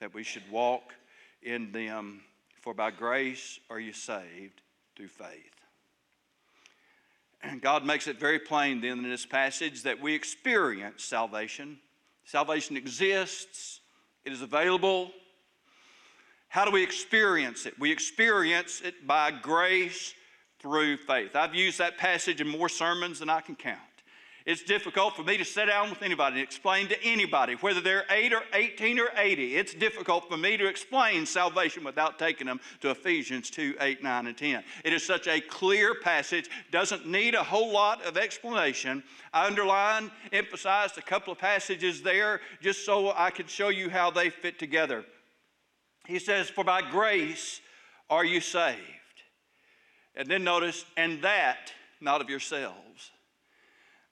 that 0.00 0.12
we 0.12 0.22
should 0.22 0.50
walk 0.50 0.94
in 1.42 1.72
them. 1.72 2.20
For 2.60 2.74
by 2.74 2.90
grace 2.90 3.58
are 3.70 3.80
you 3.80 3.92
saved 3.92 4.60
through 4.96 5.08
faith. 5.08 5.50
And 7.42 7.60
God 7.60 7.84
makes 7.84 8.06
it 8.06 8.18
very 8.18 8.38
plain 8.38 8.80
then 8.80 8.98
in 8.98 9.10
this 9.10 9.26
passage 9.26 9.82
that 9.82 10.00
we 10.00 10.14
experience 10.14 11.04
salvation. 11.04 11.78
Salvation 12.24 12.76
exists, 12.76 13.80
it 14.24 14.32
is 14.32 14.40
available. 14.40 15.10
How 16.48 16.64
do 16.64 16.70
we 16.70 16.82
experience 16.82 17.66
it? 17.66 17.78
We 17.78 17.90
experience 17.90 18.80
it 18.82 19.06
by 19.06 19.30
grace 19.30 20.14
through 20.58 20.98
faith. 20.98 21.34
I've 21.34 21.54
used 21.54 21.78
that 21.78 21.98
passage 21.98 22.40
in 22.40 22.48
more 22.48 22.68
sermons 22.68 23.18
than 23.18 23.28
I 23.28 23.40
can 23.40 23.56
count. 23.56 23.78
It's 24.46 24.62
difficult 24.62 25.16
for 25.16 25.22
me 25.22 25.38
to 25.38 25.44
sit 25.44 25.66
down 25.66 25.88
with 25.88 26.02
anybody 26.02 26.36
and 26.36 26.44
explain 26.44 26.88
to 26.88 27.02
anybody, 27.02 27.54
whether 27.54 27.80
they're 27.80 28.04
8 28.10 28.34
or 28.34 28.42
18 28.52 28.98
or 28.98 29.08
80. 29.16 29.56
It's 29.56 29.72
difficult 29.72 30.28
for 30.28 30.36
me 30.36 30.58
to 30.58 30.66
explain 30.66 31.24
salvation 31.24 31.82
without 31.82 32.18
taking 32.18 32.46
them 32.46 32.60
to 32.80 32.90
Ephesians 32.90 33.48
2 33.48 33.76
8, 33.80 34.02
9, 34.02 34.26
and 34.26 34.36
10. 34.36 34.62
It 34.84 34.92
is 34.92 35.02
such 35.02 35.28
a 35.28 35.40
clear 35.40 35.94
passage, 35.94 36.50
doesn't 36.70 37.06
need 37.06 37.34
a 37.34 37.42
whole 37.42 37.72
lot 37.72 38.04
of 38.04 38.18
explanation. 38.18 39.02
I 39.32 39.46
underlined, 39.46 40.10
emphasized 40.30 40.98
a 40.98 41.02
couple 41.02 41.32
of 41.32 41.38
passages 41.38 42.02
there 42.02 42.42
just 42.60 42.84
so 42.84 43.14
I 43.16 43.30
could 43.30 43.48
show 43.48 43.70
you 43.70 43.88
how 43.88 44.10
they 44.10 44.28
fit 44.28 44.58
together. 44.58 45.06
He 46.06 46.18
says, 46.18 46.50
For 46.50 46.64
by 46.64 46.82
grace 46.82 47.62
are 48.10 48.26
you 48.26 48.42
saved. 48.42 48.78
And 50.14 50.28
then 50.28 50.44
notice, 50.44 50.84
and 50.98 51.22
that 51.22 51.72
not 51.98 52.20
of 52.20 52.28
yourselves. 52.28 53.10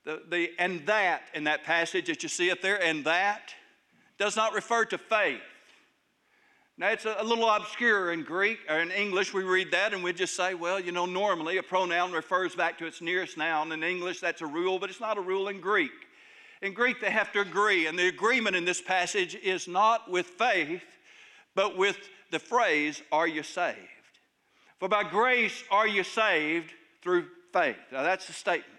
The, 0.05 0.23
the 0.29 0.51
and 0.59 0.85
that 0.87 1.23
in 1.35 1.45
that 1.45 1.65
passage 1.65 2.07
that 2.07 2.23
you 2.23 2.29
see 2.29 2.51
up 2.51 2.61
there, 2.61 2.83
and 2.83 3.05
that 3.05 3.55
does 4.19 4.37
not 4.37 4.53
refer 4.53 4.85
to 4.87 4.99
faith. 4.99 5.41
Now, 6.79 6.91
it's 6.91 7.05
a, 7.05 7.17
a, 7.19 7.25
little 7.25 7.49
obscure 7.49 8.13
in 8.13 8.25
Greek 8.25 8.59
or 8.69 8.81
in 8.81 8.91
English. 8.91 9.35
We 9.35 9.43
read 9.43 9.71
that 9.73 9.93
and 9.93 10.03
we 10.03 10.13
just 10.13 10.35
say, 10.35 10.55
well, 10.55 10.81
you 10.81 10.91
know, 10.91 11.07
normally 11.07 11.59
a 11.59 11.63
pronoun 11.63 12.13
refers 12.13 12.55
back 12.55 12.79
to 12.79 12.87
its 12.87 13.01
nearest 13.01 13.37
noun. 13.37 13.71
In 13.73 13.85
English, 13.85 14.21
that's 14.21 14.41
a 14.41 14.47
rule, 14.47 14.79
but 14.79 14.91
it's 14.91 15.01
not 15.01 15.19
a 15.19 15.21
rule 15.21 15.49
in 15.49 15.61
Greek. 15.61 15.93
In 16.63 16.73
Greek, 16.73 17.01
they 17.01 17.11
have 17.11 17.33
to 17.33 17.41
agree, 17.41 17.87
and 17.87 17.99
the 17.99 18.09
agreement 18.09 18.57
in 18.57 18.65
this 18.65 18.81
passage 18.81 19.35
is 19.35 19.69
not 19.69 20.11
with 20.11 20.27
faith, 20.27 20.83
but 21.55 21.77
with 21.77 21.99
the 22.31 22.39
phrase, 22.39 23.03
Are 23.13 23.29
you 23.29 23.43
saved? 23.43 23.77
For 24.79 24.89
by 24.89 25.05
grace 25.05 25.63
are 25.71 25.87
you 25.87 26.03
saved 26.03 26.73
through 27.03 27.27
faith. 27.53 27.77
Now, 27.93 28.03
that's 28.03 28.27
the 28.27 28.33
statement. 28.33 28.72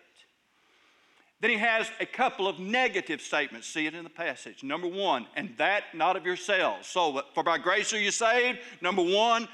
Then 1.43 1.51
he 1.51 1.58
has 1.58 1.91
a 1.99 2.06
couple 2.06 2.47
of 2.47 2.58
negative 2.58 3.19
statements. 3.19 3.67
See 3.67 3.86
it 3.86 3.93
in 3.93 4.06
the 4.06 4.10
passage. 4.10 4.63
Number 4.63 4.88
one, 4.88 5.27
and 5.36 5.53
that 5.58 5.93
not 5.93 6.15
of 6.15 6.25
yourselves. 6.25 6.88
So, 6.88 7.21
for 7.34 7.43
by 7.43 7.58
grace 7.58 7.91
are 7.91 7.99
you 7.99 8.12
saved. 8.12 8.60
Number 8.79 9.01
one, 9.01 9.49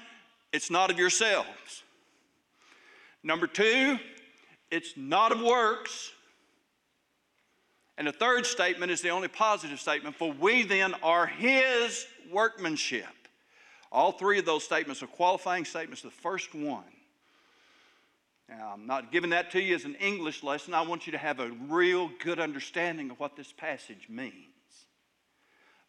it's 0.53 0.69
not 0.69 0.91
of 0.91 0.99
yourselves. 0.99 1.81
Number 3.23 3.47
two, 3.47 3.97
it's 4.69 4.93
not 4.97 5.31
of 5.31 5.41
works. 5.41 6.11
And 7.97 8.05
the 8.05 8.11
third 8.11 8.45
statement 8.45 8.91
is 8.91 9.01
the 9.01 9.09
only 9.09 9.27
positive 9.27 9.79
statement 9.79 10.15
for 10.15 10.31
we 10.31 10.61
then 10.61 10.93
are 11.01 11.25
his 11.25 12.05
workmanship. 12.31 13.07
All 13.91 14.11
three 14.11 14.37
of 14.37 14.45
those 14.45 14.63
statements 14.63 15.01
are 15.01 15.07
qualifying 15.07 15.65
statements. 15.65 16.03
The 16.03 16.11
first 16.11 16.53
one 16.53 16.83
now, 18.49 18.71
I'm 18.73 18.87
not 18.87 19.11
giving 19.11 19.29
that 19.29 19.51
to 19.51 19.61
you 19.61 19.75
as 19.75 19.85
an 19.85 19.95
English 19.95 20.41
lesson. 20.43 20.73
I 20.73 20.81
want 20.81 21.05
you 21.05 21.11
to 21.11 21.19
have 21.19 21.39
a 21.39 21.51
real 21.67 22.09
good 22.23 22.39
understanding 22.39 23.11
of 23.11 23.19
what 23.19 23.35
this 23.35 23.51
passage 23.51 24.07
means. 24.09 24.33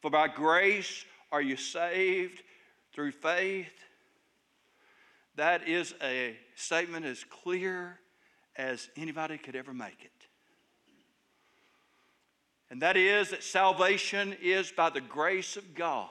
For 0.02 0.10
by 0.10 0.28
grace 0.28 1.04
are 1.32 1.40
you 1.40 1.56
saved 1.56 2.42
through 2.92 3.12
faith. 3.12 3.72
That 5.36 5.66
is 5.66 5.94
a 6.02 6.36
statement 6.54 7.06
as 7.06 7.24
clear 7.24 7.98
as 8.56 8.90
anybody 8.94 9.38
could 9.38 9.56
ever 9.56 9.72
make 9.72 10.02
it. 10.02 10.10
And 12.70 12.82
that 12.82 12.96
is 12.96 13.30
that 13.30 13.42
salvation 13.42 14.36
is 14.42 14.70
by 14.70 14.90
the 14.90 15.00
grace 15.00 15.56
of 15.56 15.74
God. 15.74 16.08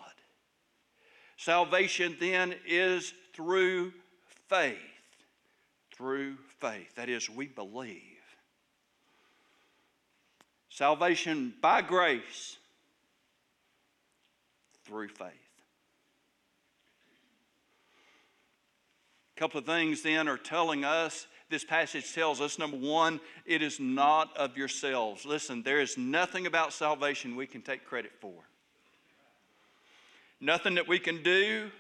Salvation 1.38 2.18
then 2.20 2.56
is 2.66 3.14
through 3.34 3.94
faith 4.48 4.78
through 6.00 6.38
faith. 6.60 6.96
That 6.96 7.10
is, 7.10 7.30
we 7.30 7.48
believe. 7.48 8.02
Salvation 10.70 11.54
by 11.62 11.82
grace 11.82 12.58
through 14.86 15.10
faith. 15.10 15.28
A 19.36 19.40
couple 19.40 19.60
of 19.60 19.66
things 19.66 20.02
then 20.02 20.30
are 20.30 20.38
telling 20.38 20.86
us, 20.86 21.28
this 21.50 21.66
passage 21.66 22.14
tells 22.14 22.40
us 22.40 22.58
number 22.58 22.78
one, 22.78 23.20
it 23.46 23.62
is 23.62 23.78
not 23.80 24.36
of 24.38 24.56
yourselves. 24.56 25.26
Listen, 25.26 25.64
there 25.64 25.82
is 25.82 25.98
nothing 25.98 26.46
about 26.46 26.72
salvation 26.72 27.36
we 27.36 27.46
can 27.46 27.62
take 27.62 27.84
credit 27.84 28.12
for. 28.22 28.34
Nothing 30.40 30.76
that 30.76 30.88
we 30.88 31.00
can 31.00 31.22
do 31.24 31.72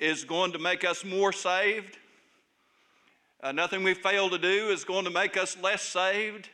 is 0.00 0.24
going 0.24 0.50
to 0.52 0.58
make 0.58 0.84
us 0.84 1.04
more 1.04 1.32
saved. 1.32 1.98
Uh, 3.42 3.50
nothing 3.50 3.82
we 3.82 3.92
fail 3.94 4.30
to 4.30 4.38
do 4.38 4.68
is 4.68 4.84
going 4.84 5.04
to 5.04 5.10
make 5.10 5.36
us 5.36 5.56
less 5.60 5.82
saved. 5.82 6.48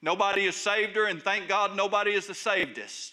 Nobody 0.00 0.46
is 0.46 0.56
saved 0.56 0.94
saveder, 0.94 1.10
and 1.10 1.22
thank 1.22 1.48
God 1.48 1.76
nobody 1.76 2.12
is 2.12 2.26
the 2.26 2.32
savedest. 2.32 3.12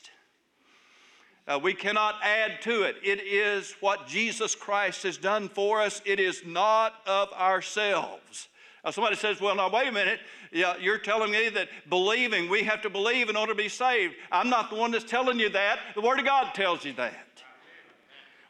Uh, 1.47 1.60
we 1.62 1.74
cannot 1.74 2.15
add 2.24 2.62
to 2.62 2.84
it. 2.84 2.95
It 3.04 3.19
is 3.21 3.76
what 3.82 4.08
Jesus 4.08 4.56
Christ 4.56 5.04
has 5.04 5.17
done 5.17 5.50
for 5.50 5.82
us. 5.82 6.02
It 6.06 6.19
is 6.19 6.43
not 6.45 6.93
of 7.06 7.32
ourselves. 7.34 8.47
Now, 8.86 8.91
somebody 8.91 9.15
says, 9.15 9.41
Well, 9.41 9.56
now, 9.56 9.69
wait 9.69 9.89
a 9.89 9.91
minute. 9.91 10.19
Yeah, 10.52 10.76
you're 10.80 10.97
telling 10.97 11.32
me 11.32 11.50
that 11.50 11.67
believing, 11.89 12.50
we 12.50 12.63
have 12.63 12.82
to 12.84 12.89
believe 12.89 13.30
in 13.30 13.36
order 13.36 13.54
to 13.54 13.58
be 13.58 13.69
saved. 13.69 14.15
I'm 14.32 14.50
not 14.50 14.69
the 14.69 14.76
one 14.76 14.91
that's 14.91 15.04
telling 15.04 15.39
you 15.39 15.50
that. 15.50 15.80
The 15.95 16.02
Word 16.02 16.19
of 16.19 16.26
God 16.26 16.54
tells 16.54 16.86
you 16.86 16.93
that. 16.93 17.43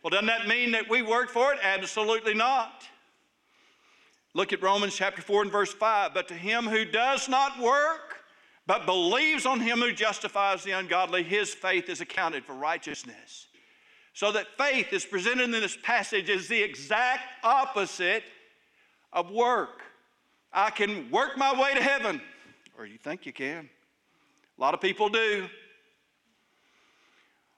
Well, 0.03 0.09
doesn't 0.09 0.27
that 0.27 0.47
mean 0.47 0.71
that 0.71 0.89
we 0.89 1.01
work 1.01 1.29
for 1.29 1.53
it? 1.53 1.59
Absolutely 1.63 2.33
not. 2.33 2.87
Look 4.33 4.53
at 4.53 4.61
Romans 4.61 4.95
chapter 4.95 5.21
4 5.21 5.43
and 5.43 5.51
verse 5.51 5.73
5. 5.73 6.13
But 6.13 6.27
to 6.29 6.33
him 6.33 6.65
who 6.65 6.85
does 6.85 7.27
not 7.27 7.59
work, 7.59 8.23
but 8.65 8.85
believes 8.85 9.45
on 9.45 9.59
him 9.59 9.79
who 9.79 9.91
justifies 9.91 10.63
the 10.63 10.71
ungodly, 10.71 11.23
his 11.23 11.53
faith 11.53 11.89
is 11.89 11.99
accounted 11.99 12.45
for 12.45 12.53
righteousness. 12.53 13.47
So 14.13 14.31
that 14.31 14.57
faith 14.57 14.93
is 14.93 15.05
presented 15.05 15.45
in 15.45 15.51
this 15.51 15.77
passage 15.81 16.29
as 16.29 16.47
the 16.47 16.61
exact 16.61 17.23
opposite 17.43 18.23
of 19.11 19.31
work. 19.31 19.81
I 20.53 20.69
can 20.69 21.09
work 21.11 21.37
my 21.37 21.59
way 21.59 21.73
to 21.73 21.81
heaven, 21.81 22.21
or 22.77 22.85
you 22.85 22.97
think 22.97 23.25
you 23.25 23.33
can. 23.33 23.69
A 24.57 24.61
lot 24.61 24.73
of 24.73 24.81
people 24.81 25.09
do. 25.09 25.47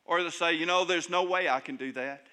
Or 0.06 0.24
they 0.24 0.30
say, 0.30 0.54
you 0.54 0.66
know, 0.66 0.86
there's 0.86 1.10
no 1.10 1.24
way 1.24 1.50
I 1.50 1.60
can 1.60 1.76
do 1.76 1.92
that. 1.94 2.28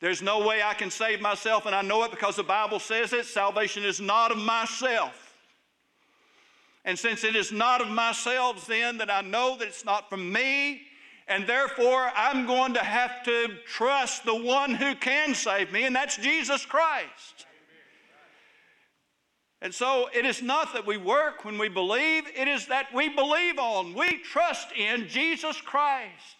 There's 0.00 0.20
no 0.20 0.46
way 0.46 0.62
I 0.62 0.74
can 0.74 0.90
save 0.90 1.20
myself, 1.20 1.64
and 1.64 1.74
I 1.74 1.82
know 1.82 2.04
it 2.04 2.10
because 2.10 2.36
the 2.36 2.42
Bible 2.42 2.78
says 2.78 3.12
it. 3.12 3.24
Salvation 3.24 3.82
is 3.82 4.00
not 4.00 4.30
of 4.30 4.38
myself. 4.38 5.34
And 6.84 6.98
since 6.98 7.24
it 7.24 7.34
is 7.34 7.50
not 7.50 7.80
of 7.80 7.88
myself, 7.88 8.66
then 8.66 8.98
that 8.98 9.10
I 9.10 9.22
know 9.22 9.56
that 9.58 9.68
it's 9.68 9.84
not 9.84 10.10
from 10.10 10.32
me, 10.32 10.82
and 11.26 11.46
therefore 11.46 12.12
I'm 12.14 12.46
going 12.46 12.74
to 12.74 12.84
have 12.84 13.24
to 13.24 13.56
trust 13.66 14.24
the 14.24 14.34
one 14.34 14.74
who 14.74 14.94
can 14.94 15.34
save 15.34 15.72
me, 15.72 15.84
and 15.84 15.96
that's 15.96 16.16
Jesus 16.16 16.64
Christ. 16.66 17.46
And 19.62 19.74
so 19.74 20.08
it 20.14 20.26
is 20.26 20.42
not 20.42 20.74
that 20.74 20.86
we 20.86 20.98
work 20.98 21.44
when 21.44 21.56
we 21.56 21.68
believe, 21.68 22.24
it 22.36 22.46
is 22.46 22.66
that 22.66 22.92
we 22.94 23.08
believe 23.08 23.58
on, 23.58 23.94
we 23.94 24.18
trust 24.18 24.68
in 24.76 25.08
Jesus 25.08 25.60
Christ 25.60 26.36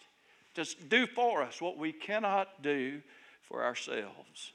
to 0.53 0.63
do 0.87 1.07
for 1.07 1.41
us 1.41 1.59
what 1.59 1.77
we 1.77 1.91
cannot 1.91 2.61
do 2.61 3.01
for 3.47 3.63
ourselves. 3.63 4.53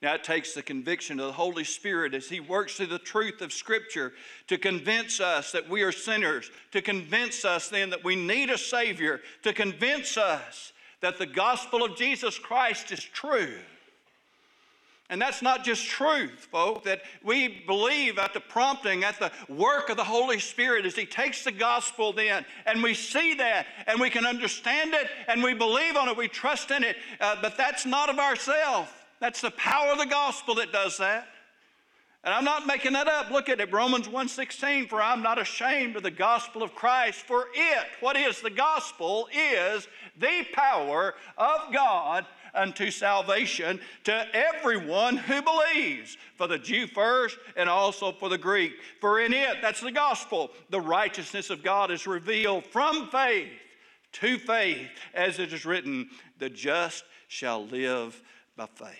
Now, 0.00 0.14
it 0.14 0.24
takes 0.24 0.52
the 0.52 0.62
conviction 0.62 1.20
of 1.20 1.26
the 1.26 1.32
Holy 1.32 1.62
Spirit 1.62 2.12
as 2.12 2.28
He 2.28 2.40
works 2.40 2.74
through 2.74 2.86
the 2.86 2.98
truth 2.98 3.40
of 3.40 3.52
Scripture 3.52 4.12
to 4.48 4.58
convince 4.58 5.20
us 5.20 5.52
that 5.52 5.70
we 5.70 5.82
are 5.82 5.92
sinners, 5.92 6.50
to 6.72 6.82
convince 6.82 7.44
us 7.44 7.68
then 7.68 7.90
that 7.90 8.02
we 8.02 8.16
need 8.16 8.50
a 8.50 8.58
Savior, 8.58 9.20
to 9.44 9.52
convince 9.52 10.16
us 10.16 10.72
that 11.02 11.18
the 11.18 11.26
gospel 11.26 11.84
of 11.84 11.96
Jesus 11.96 12.36
Christ 12.36 12.90
is 12.90 13.02
true. 13.02 13.54
And 15.10 15.20
that's 15.20 15.42
not 15.42 15.62
just 15.62 15.86
truth, 15.86 16.48
folks, 16.50 16.84
that 16.84 17.02
we 17.22 17.62
believe 17.66 18.18
at 18.18 18.32
the 18.32 18.40
prompting, 18.40 19.04
at 19.04 19.18
the 19.18 19.30
work 19.52 19.90
of 19.90 19.98
the 19.98 20.04
Holy 20.04 20.38
Spirit 20.38 20.86
as 20.86 20.96
He 20.96 21.04
takes 21.04 21.44
the 21.44 21.52
gospel 21.52 22.12
then, 22.12 22.46
and 22.64 22.82
we 22.82 22.94
see 22.94 23.34
that, 23.34 23.66
and 23.86 24.00
we 24.00 24.08
can 24.08 24.24
understand 24.24 24.94
it, 24.94 25.08
and 25.28 25.42
we 25.42 25.52
believe 25.52 25.96
on 25.96 26.08
it, 26.08 26.16
we 26.16 26.28
trust 26.28 26.70
in 26.70 26.82
it, 26.82 26.96
uh, 27.20 27.36
but 27.42 27.58
that's 27.58 27.84
not 27.84 28.08
of 28.08 28.18
ourselves. 28.18 28.88
That's 29.20 29.40
the 29.40 29.50
power 29.52 29.92
of 29.92 29.98
the 29.98 30.06
gospel 30.06 30.54
that 30.56 30.72
does 30.72 30.96
that. 30.98 31.28
And 32.24 32.32
I'm 32.32 32.44
not 32.44 32.68
making 32.68 32.92
that 32.92 33.08
up. 33.08 33.30
Look 33.30 33.48
at 33.48 33.60
it, 33.60 33.72
Romans 33.72 34.08
1:16, 34.08 34.88
for 34.88 35.02
I'm 35.02 35.22
not 35.22 35.40
ashamed 35.40 35.96
of 35.96 36.04
the 36.04 36.10
gospel 36.10 36.62
of 36.62 36.74
Christ, 36.74 37.20
for 37.20 37.48
it, 37.52 37.86
what 38.00 38.16
is 38.16 38.40
the 38.40 38.50
gospel, 38.50 39.28
is 39.32 39.88
the 40.16 40.46
power 40.52 41.16
of 41.36 41.72
God 41.72 42.24
unto 42.54 42.90
salvation 42.90 43.80
to 44.04 44.26
everyone 44.34 45.16
who 45.16 45.42
believes, 45.42 46.16
for 46.36 46.46
the 46.46 46.58
Jew 46.58 46.86
first 46.86 47.38
and 47.56 47.68
also 47.68 48.12
for 48.12 48.28
the 48.28 48.38
Greek. 48.38 48.72
For 49.00 49.20
in 49.20 49.32
it, 49.32 49.56
that's 49.62 49.80
the 49.80 49.92
gospel, 49.92 50.50
the 50.70 50.80
righteousness 50.80 51.50
of 51.50 51.62
God 51.62 51.90
is 51.90 52.06
revealed 52.06 52.66
from 52.66 53.08
faith 53.08 53.50
to 54.12 54.38
faith, 54.38 54.88
as 55.14 55.38
it 55.38 55.52
is 55.52 55.64
written, 55.64 56.10
the 56.38 56.50
just 56.50 57.04
shall 57.28 57.66
live 57.66 58.20
by 58.56 58.66
faith. 58.74 58.96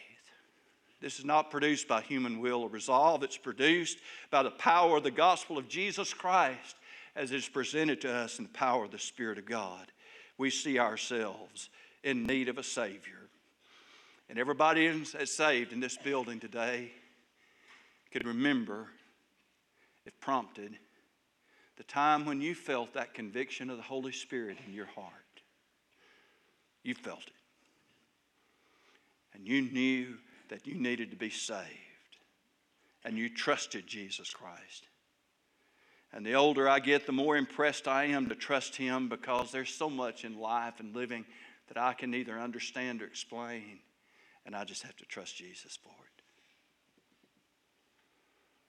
This 1.00 1.18
is 1.18 1.24
not 1.24 1.50
produced 1.50 1.88
by 1.88 2.00
human 2.00 2.38
will 2.38 2.62
or 2.62 2.68
resolve. 2.68 3.22
It's 3.22 3.36
produced 3.36 3.98
by 4.30 4.42
the 4.42 4.52
power 4.52 4.98
of 4.98 5.02
the 5.02 5.10
gospel 5.10 5.58
of 5.58 5.68
Jesus 5.68 6.14
Christ 6.14 6.76
as 7.14 7.32
it 7.32 7.36
is 7.36 7.48
presented 7.48 8.00
to 8.02 8.12
us 8.12 8.38
in 8.38 8.44
the 8.44 8.50
power 8.50 8.84
of 8.84 8.92
the 8.92 8.98
Spirit 8.98 9.36
of 9.36 9.44
God. 9.44 9.90
We 10.38 10.48
see 10.48 10.78
ourselves 10.78 11.68
in 12.02 12.24
need 12.24 12.48
of 12.48 12.56
a 12.56 12.62
Savior. 12.62 13.21
And 14.32 14.38
everybody 14.38 14.88
that's 14.88 15.36
saved 15.36 15.74
in 15.74 15.80
this 15.80 15.98
building 15.98 16.40
today 16.40 16.90
could 18.10 18.26
remember, 18.26 18.86
if 20.06 20.18
prompted, 20.20 20.78
the 21.76 21.82
time 21.82 22.24
when 22.24 22.40
you 22.40 22.54
felt 22.54 22.94
that 22.94 23.12
conviction 23.12 23.68
of 23.68 23.76
the 23.76 23.82
Holy 23.82 24.10
Spirit 24.10 24.56
in 24.66 24.72
your 24.72 24.86
heart. 24.86 25.12
You 26.82 26.94
felt 26.94 27.26
it. 27.26 27.34
And 29.34 29.46
you 29.46 29.60
knew 29.70 30.16
that 30.48 30.66
you 30.66 30.76
needed 30.76 31.10
to 31.10 31.16
be 31.18 31.28
saved. 31.28 31.68
And 33.04 33.18
you 33.18 33.28
trusted 33.28 33.86
Jesus 33.86 34.30
Christ. 34.30 34.86
And 36.10 36.24
the 36.24 36.36
older 36.36 36.70
I 36.70 36.78
get, 36.78 37.04
the 37.04 37.12
more 37.12 37.36
impressed 37.36 37.86
I 37.86 38.04
am 38.04 38.30
to 38.30 38.34
trust 38.34 38.76
Him 38.76 39.10
because 39.10 39.52
there's 39.52 39.74
so 39.74 39.90
much 39.90 40.24
in 40.24 40.40
life 40.40 40.80
and 40.80 40.96
living 40.96 41.26
that 41.68 41.76
I 41.76 41.92
can 41.92 42.10
neither 42.10 42.40
understand 42.40 43.02
or 43.02 43.06
explain 43.06 43.80
and 44.46 44.56
I 44.56 44.64
just 44.64 44.82
have 44.82 44.96
to 44.96 45.04
trust 45.06 45.36
Jesus 45.36 45.78
for 45.82 45.90
it. 45.90 46.22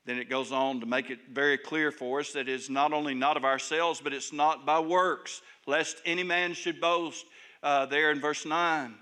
Then 0.05 0.17
it 0.17 0.29
goes 0.29 0.51
on 0.51 0.81
to 0.81 0.85
make 0.85 1.09
it 1.09 1.19
very 1.31 1.57
clear 1.57 1.91
for 1.91 2.19
us 2.19 2.33
that 2.33 2.49
it's 2.49 2.69
not 2.69 2.91
only 2.91 3.13
not 3.13 3.37
of 3.37 3.45
ourselves, 3.45 4.01
but 4.03 4.13
it's 4.13 4.33
not 4.33 4.65
by 4.65 4.79
works, 4.79 5.41
lest 5.65 6.01
any 6.05 6.23
man 6.23 6.53
should 6.53 6.81
boast, 6.81 7.25
uh, 7.61 7.85
there 7.85 8.11
in 8.11 8.19
verse 8.19 8.45
9. 8.45 8.95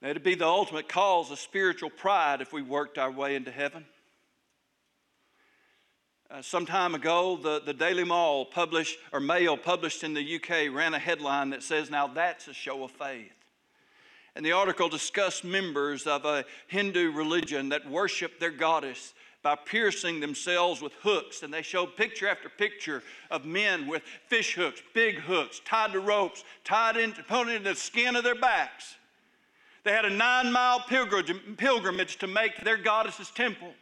That'd 0.00 0.24
be 0.24 0.34
the 0.34 0.46
ultimate 0.46 0.88
cause 0.88 1.30
of 1.30 1.38
spiritual 1.38 1.90
pride 1.90 2.40
if 2.40 2.52
we 2.52 2.62
worked 2.62 2.98
our 2.98 3.12
way 3.12 3.36
into 3.36 3.52
heaven. 3.52 3.84
Uh, 6.28 6.42
some 6.42 6.66
time 6.66 6.96
ago, 6.96 7.36
the, 7.36 7.60
the 7.64 7.74
Daily 7.74 8.04
Mail 8.04 8.46
published, 8.46 8.98
or 9.12 9.20
Mail 9.20 9.56
published 9.56 10.02
in 10.02 10.14
the 10.14 10.36
UK 10.36 10.74
ran 10.74 10.94
a 10.94 10.98
headline 10.98 11.50
that 11.50 11.62
says, 11.62 11.90
Now 11.90 12.08
that's 12.08 12.48
a 12.48 12.54
show 12.54 12.82
of 12.82 12.90
faith. 12.90 13.41
And 14.34 14.44
the 14.44 14.52
article 14.52 14.88
discussed 14.88 15.44
members 15.44 16.06
of 16.06 16.24
a 16.24 16.44
Hindu 16.68 17.12
religion 17.12 17.68
that 17.68 17.88
worship 17.88 18.38
their 18.40 18.50
goddess 18.50 19.12
by 19.42 19.56
piercing 19.56 20.20
themselves 20.20 20.80
with 20.80 20.94
hooks. 21.02 21.42
And 21.42 21.52
they 21.52 21.62
showed 21.62 21.96
picture 21.96 22.28
after 22.28 22.48
picture 22.48 23.02
of 23.30 23.44
men 23.44 23.86
with 23.86 24.02
fish 24.28 24.54
hooks, 24.54 24.80
big 24.94 25.16
hooks, 25.16 25.60
tied 25.64 25.92
to 25.92 26.00
ropes, 26.00 26.44
tied 26.64 26.96
into, 26.96 27.22
put 27.22 27.48
into 27.48 27.64
the 27.64 27.74
skin 27.74 28.16
of 28.16 28.24
their 28.24 28.34
backs. 28.34 28.96
They 29.84 29.92
had 29.92 30.04
a 30.04 30.10
nine 30.10 30.52
mile 30.52 30.80
pilgrimage 30.80 32.18
to 32.18 32.26
make 32.26 32.56
to 32.56 32.64
their 32.64 32.76
goddess's 32.76 33.30
temple. 33.30 33.74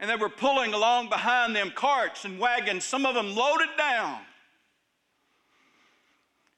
And 0.00 0.10
they 0.10 0.16
were 0.16 0.28
pulling 0.28 0.74
along 0.74 1.10
behind 1.10 1.54
them 1.54 1.72
carts 1.74 2.24
and 2.24 2.40
wagons, 2.40 2.84
some 2.84 3.06
of 3.06 3.14
them 3.14 3.36
loaded 3.36 3.68
down 3.78 4.18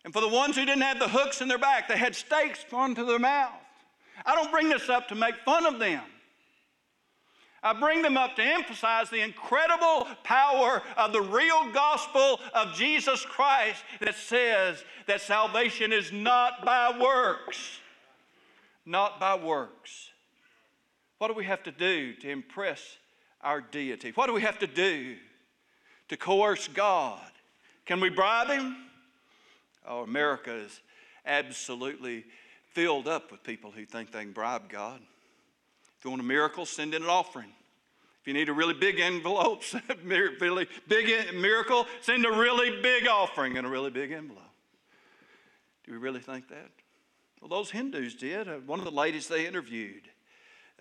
and 0.04 0.12
for 0.12 0.20
the 0.20 0.28
ones 0.28 0.56
who 0.56 0.64
didn't 0.64 0.82
have 0.82 0.98
the 0.98 1.08
hooks 1.08 1.40
in 1.40 1.48
their 1.48 1.58
back, 1.58 1.88
they 1.88 1.96
had 1.96 2.14
stakes 2.14 2.64
gone 2.70 2.94
to 2.94 3.04
their 3.04 3.18
mouth. 3.18 3.52
I 4.26 4.34
don't 4.34 4.50
bring 4.50 4.68
this 4.68 4.88
up 4.88 5.08
to 5.08 5.14
make 5.14 5.36
fun 5.44 5.66
of 5.66 5.78
them. 5.78 6.02
I 7.62 7.72
bring 7.72 8.02
them 8.02 8.18
up 8.18 8.36
to 8.36 8.42
emphasize 8.42 9.08
the 9.08 9.22
incredible 9.22 10.06
power 10.22 10.82
of 10.98 11.14
the 11.14 11.22
real 11.22 11.72
gospel 11.72 12.38
of 12.54 12.74
Jesus 12.74 13.24
Christ 13.24 13.82
that 14.00 14.14
says 14.14 14.84
that 15.06 15.22
salvation 15.22 15.90
is 15.90 16.12
not 16.12 16.62
by 16.66 16.94
works. 17.00 17.80
Not 18.84 19.18
by 19.18 19.34
works. 19.34 20.10
What 21.16 21.28
do 21.28 21.34
we 21.34 21.46
have 21.46 21.62
to 21.62 21.72
do 21.72 22.12
to 22.16 22.28
impress 22.28 22.98
our 23.40 23.62
deity? 23.62 24.12
What 24.14 24.26
do 24.26 24.34
we 24.34 24.42
have 24.42 24.58
to 24.58 24.66
do 24.66 25.16
to 26.08 26.16
coerce 26.18 26.68
God? 26.68 27.22
Can 27.86 27.98
we 27.98 28.10
bribe 28.10 28.48
Him? 28.48 28.76
Oh, 29.86 30.02
America 30.02 30.54
is 30.54 30.80
absolutely 31.26 32.24
filled 32.72 33.08
up 33.08 33.30
with 33.30 33.42
people 33.42 33.70
who 33.70 33.84
think 33.84 34.12
they 34.12 34.22
can 34.22 34.32
bribe 34.32 34.68
God. 34.68 35.00
If 35.98 36.04
you 36.04 36.10
want 36.10 36.22
a 36.22 36.26
miracle, 36.26 36.66
send 36.66 36.94
in 36.94 37.02
an 37.02 37.08
offering. 37.08 37.50
If 38.20 38.28
you 38.28 38.34
need 38.34 38.48
a 38.48 38.52
really 38.52 38.74
big 38.74 39.00
envelope, 39.00 39.62
really 40.04 40.66
big 40.88 41.34
miracle, 41.34 41.86
send 42.00 42.24
a 42.24 42.30
really 42.30 42.80
big 42.80 43.06
offering 43.06 43.58
and 43.58 43.66
a 43.66 43.70
really 43.70 43.90
big 43.90 44.12
envelope. 44.12 44.42
Do 45.84 45.92
we 45.92 45.98
really 45.98 46.20
think 46.20 46.48
that? 46.48 46.70
Well, 47.40 47.50
those 47.50 47.70
Hindus 47.70 48.14
did. 48.14 48.48
Uh, 48.48 48.54
one 48.64 48.78
of 48.78 48.86
the 48.86 48.90
ladies 48.90 49.28
they 49.28 49.46
interviewed 49.46 50.08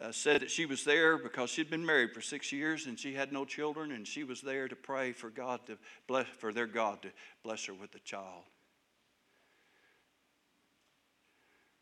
uh, 0.02 0.14
said 0.14 0.42
that 0.42 0.50
she 0.50 0.66
was 0.66 0.86
there 0.86 1.18
because 1.18 1.50
she'd 1.50 1.70
been 1.70 1.86
married 1.86 2.14
for 2.14 2.22
six 2.22 2.54
years 2.54 2.88
and 2.88 2.98
she 2.98 3.14
had 3.14 3.34
no 3.34 3.44
children, 3.44 3.92
and 3.92 4.08
she 4.08 4.24
was 4.24 4.42
there 4.42 4.70
to 4.70 4.76
pray 4.76 5.12
for 5.12 5.30
God 5.30 5.60
to 5.68 5.78
bless, 6.08 6.28
for 6.38 6.54
their 6.54 6.66
God 6.66 7.02
to 7.02 7.10
bless 7.44 7.66
her 7.66 7.74
with 7.74 7.94
a 7.96 8.00
child. 8.00 8.44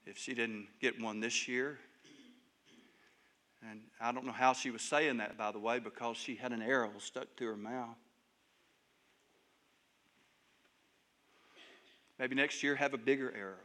If 0.05 0.17
she 0.17 0.33
didn't 0.33 0.67
get 0.79 0.99
one 1.01 1.19
this 1.19 1.47
year, 1.47 1.79
and 3.69 3.81
I 3.99 4.11
don't 4.11 4.25
know 4.25 4.31
how 4.31 4.53
she 4.53 4.71
was 4.71 4.81
saying 4.81 5.17
that, 5.17 5.37
by 5.37 5.51
the 5.51 5.59
way, 5.59 5.79
because 5.79 6.17
she 6.17 6.35
had 6.35 6.51
an 6.51 6.61
arrow 6.61 6.91
stuck 6.97 7.35
to 7.37 7.45
her 7.45 7.57
mouth. 7.57 7.97
Maybe 12.17 12.35
next 12.35 12.63
year 12.63 12.75
have 12.75 12.93
a 12.93 12.97
bigger 12.97 13.33
arrow. 13.35 13.55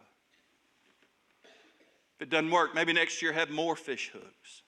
If 2.16 2.22
it 2.22 2.30
doesn't 2.30 2.50
work, 2.50 2.74
maybe 2.74 2.92
next 2.92 3.20
year 3.20 3.32
have 3.32 3.50
more 3.50 3.76
fish 3.76 4.10
hooks. 4.12 4.62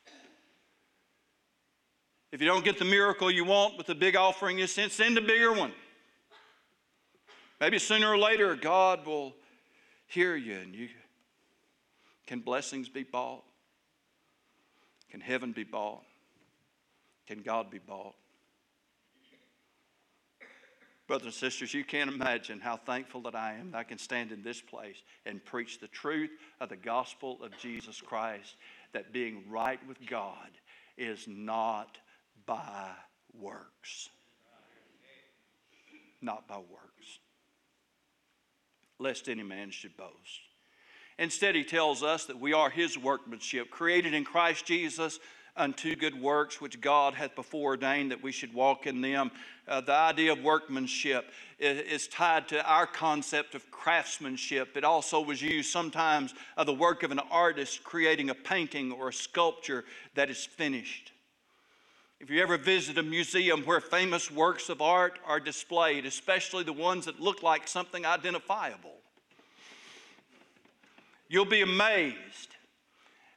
If 2.31 2.43
you 2.43 2.47
don't 2.47 2.65
get 2.65 2.79
the 2.79 2.85
miracle 2.85 3.31
you 3.31 3.45
want 3.45 3.79
with 3.79 3.87
the 3.87 3.95
big 3.95 4.15
offering 4.15 4.59
you 4.59 4.67
sent, 4.67 4.93
send 4.93 5.17
a 5.17 5.23
bigger 5.23 5.53
one. 5.53 5.73
Maybe 7.61 7.79
sooner 7.79 8.09
or 8.11 8.19
later 8.19 8.55
God 8.55 9.07
will 9.07 9.35
hear 10.07 10.37
you 10.37 10.57
and 10.57 10.75
you 10.75 10.89
can 12.29 12.41
blessings 12.41 12.91
be 12.91 13.05
bought? 13.05 13.43
Can 15.11 15.23
heaven 15.23 15.53
be 15.53 15.65
bought? 15.65 16.05
Can 17.27 17.41
God 17.41 17.71
be 17.71 17.79
bought? 17.79 18.15
Brothers 21.07 21.25
and 21.25 21.35
sisters, 21.35 21.73
you 21.73 21.85
can't 21.85 22.11
imagine 22.11 22.61
how 22.61 22.77
thankful 22.77 23.23
that 23.23 23.35
I 23.35 23.55
am 23.55 23.71
that 23.71 23.79
I 23.79 23.83
can 23.83 23.97
stand 23.97 24.31
in 24.31 24.43
this 24.43 24.61
place 24.61 24.99
and 25.25 25.43
preach 25.43 25.81
the 25.81 25.89
truth 25.89 26.29
of 26.61 26.69
the 26.69 26.77
gospel 26.77 27.39
of 27.43 27.57
Jesus 27.57 27.99
Christ 27.99 28.57
that 28.93 29.11
being 29.11 29.45
right 29.49 29.81
with 29.89 29.97
God 30.07 30.51
is 30.99 31.25
not 31.27 31.97
by 32.45 32.91
works. 33.33 34.11
Not 36.21 36.47
by 36.47 36.59
works. 36.59 37.21
Lest 38.99 39.31
any 39.31 39.45
man 39.45 39.71
should 39.71 39.97
boast. 39.97 40.48
Instead, 41.19 41.55
he 41.55 41.65
tells 41.65 42.03
us 42.03 42.27
that 42.27 42.39
we 42.39 42.53
are 42.53 42.71
his 42.71 42.97
workmanship, 42.97 43.71
created 43.71 44.15
in 44.15 44.25
Christ 44.25 44.65
Jesus 44.65 45.19
unto 45.59 45.97
good 45.97 46.19
works 46.21 46.61
which 46.61 46.81
God 46.81 47.15
hath 47.15 47.35
before 47.35 47.73
ordained 47.73 48.13
that 48.13 48.23
we 48.23 48.33
should 48.33 48.55
walk 48.55 48.87
in 48.87 49.01
them. 49.01 49.31
Uh, 49.67 49.81
the 49.81 49.93
idea 49.93 50.33
of 50.33 50.43
workmanship 50.43 51.31
is, 51.59 51.81
is, 51.81 52.09
tied 52.09 52.49
to 52.49 52.65
our 52.65 52.87
concept 52.87 53.55
of 53.55 53.69
craftsmanship. 53.71 54.77
It 54.77 54.85
also 54.85 55.21
was 55.21 55.43
used 55.43 55.71
sometimes 55.71 56.33
of 56.57 56.67
the 56.67 56.73
work 56.73 57.03
of 57.03 57.11
an 57.11 57.19
artist 57.31 57.83
creating 57.83 58.31
a 58.31 58.35
painting 58.35 58.93
or 58.93 59.09
a 59.09 59.13
sculpture 59.13 59.85
that 60.15 60.31
is 60.31 60.47
finished. 60.47 61.13
If 62.21 62.31
you 62.31 62.43
ever 62.43 62.57
visit 62.57 62.99
a 62.99 63.03
museum 63.03 63.63
where 63.63 63.81
famous 63.81 64.31
works 64.31 64.69
of 64.69 64.81
art 64.81 65.19
are 65.27 65.41
displayed, 65.41 66.07
especially 66.07 66.65
the 66.65 66.73
ones 66.73 67.05
that 67.05 67.21
look 67.21 67.43
like 67.43 67.69
something 67.69 68.07
identifiable, 68.07 68.98
You'll 71.29 71.45
be 71.45 71.61
amazed 71.61 72.57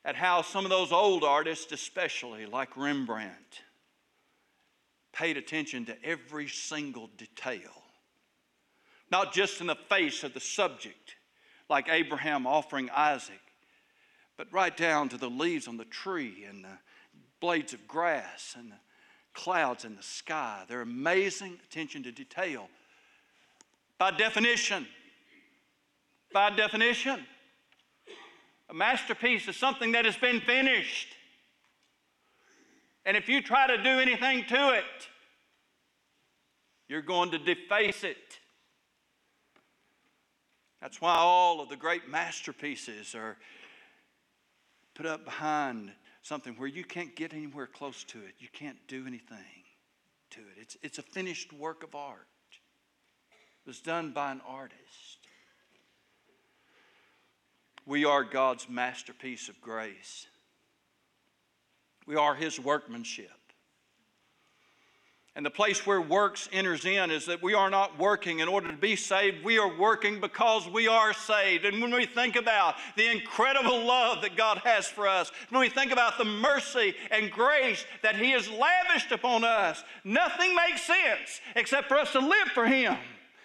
at 0.06 0.16
how 0.16 0.42
some 0.42 0.66
of 0.66 0.72
those 0.72 0.92
old 0.92 1.24
artists, 1.24 1.72
especially 1.72 2.46
like 2.46 2.78
Rembrandt, 2.78 3.62
paid 5.14 5.38
attention 5.38 5.86
to 5.86 6.04
every 6.04 6.48
single 6.48 7.10
detail. 7.18 7.84
Not 9.12 9.34
just 9.34 9.60
in 9.60 9.68
the 9.68 9.76
face 9.76 10.24
of 10.24 10.34
the 10.34 10.40
subject, 10.40 11.16
like 11.70 11.90
Abraham 11.90 12.48
offering 12.48 12.90
Isaac, 12.90 13.42
but 14.38 14.52
right 14.52 14.76
down 14.76 15.10
to 15.10 15.18
the 15.18 15.30
leaves 15.30 15.68
on 15.68 15.78
the 15.78 15.86
tree 15.86 16.46
and 16.50 16.64
the 16.64 16.80
blades 17.42 17.74
of 17.74 17.88
grass 17.88 18.56
and 18.58 18.72
the 18.72 18.80
clouds 19.34 19.84
in 19.84 19.96
the 19.96 20.04
sky. 20.04 20.64
Their 20.68 20.82
amazing 20.82 21.60
attention 21.66 22.04
to 22.04 22.12
detail. 22.12 22.70
By 23.98 24.12
definition, 24.12 24.88
by 26.34 26.50
definition, 26.52 27.20
a 28.72 28.74
masterpiece 28.74 29.50
is 29.50 29.58
something 29.58 29.92
that 29.92 30.06
has 30.06 30.16
been 30.16 30.40
finished. 30.40 31.10
And 33.06 33.18
if 33.18 33.28
you 33.28 33.42
try 33.42 33.68
to 33.68 33.78
do 33.78 33.90
anything 34.00 34.46
to 34.46 34.74
it, 34.74 35.10
you're 36.88 37.02
going 37.02 37.32
to 37.32 37.38
deface 37.38 38.04
it. 38.06 38.40
That's 40.82 41.02
why 41.02 41.16
all 41.16 41.62
of 41.62 41.70
the 41.70 41.76
great 41.76 42.10
masterpieces 42.10 43.14
are 43.14 43.38
put 44.96 45.06
up 45.06 45.26
behind 45.26 45.92
something 46.22 46.54
where 46.54 46.68
you 46.68 46.84
can't 46.84 47.16
get 47.16 47.34
anywhere 47.34 47.68
close 47.68 48.04
to 48.06 48.20
it. 48.20 48.36
You 48.40 48.48
can't 48.54 48.78
do 48.88 49.06
anything 49.06 49.38
to 50.32 50.40
it. 50.40 50.58
It's, 50.58 50.78
it's 50.82 50.98
a 50.98 51.04
finished 51.04 51.52
work 51.52 51.84
of 51.84 51.94
art. 51.94 52.28
It 53.66 53.70
was 53.70 53.82
done 53.82 54.12
by 54.12 54.32
an 54.32 54.42
artist. 54.48 55.21
We 57.92 58.06
are 58.06 58.24
God's 58.24 58.70
masterpiece 58.70 59.50
of 59.50 59.60
grace. 59.60 60.26
We 62.08 62.16
are 62.16 62.34
His 62.34 62.58
workmanship. 62.58 63.38
And 65.36 65.46
the 65.46 65.50
place 65.50 65.86
where 65.86 66.00
works 66.00 66.48
enters 66.54 66.86
in 66.86 67.12
is 67.12 67.26
that 67.26 67.44
we 67.44 67.54
are 67.54 67.70
not 67.70 68.00
working 68.00 68.40
in 68.40 68.48
order 68.48 68.72
to 68.72 68.78
be 68.78 68.96
saved. 68.96 69.44
We 69.44 69.58
are 69.58 69.78
working 69.78 70.22
because 70.22 70.70
we 70.70 70.88
are 70.88 71.12
saved. 71.12 71.66
And 71.66 71.82
when 71.82 71.94
we 71.94 72.06
think 72.06 72.38
about 72.38 72.76
the 72.96 73.12
incredible 73.12 73.86
love 73.86 74.22
that 74.22 74.38
God 74.38 74.60
has 74.60 74.88
for 74.88 75.06
us, 75.06 75.30
when 75.50 75.60
we 75.60 75.68
think 75.68 75.92
about 75.92 76.18
the 76.18 76.24
mercy 76.24 76.96
and 77.12 77.30
grace 77.30 77.86
that 78.04 78.16
He 78.16 78.32
has 78.32 78.50
lavished 78.50 79.12
upon 79.12 79.44
us, 79.44 79.84
nothing 80.06 80.56
makes 80.56 80.84
sense 80.84 81.42
except 81.58 81.90
for 81.90 81.98
us 81.98 82.14
to 82.14 82.20
live 82.20 82.48
for 82.54 82.66
Him 82.66 82.96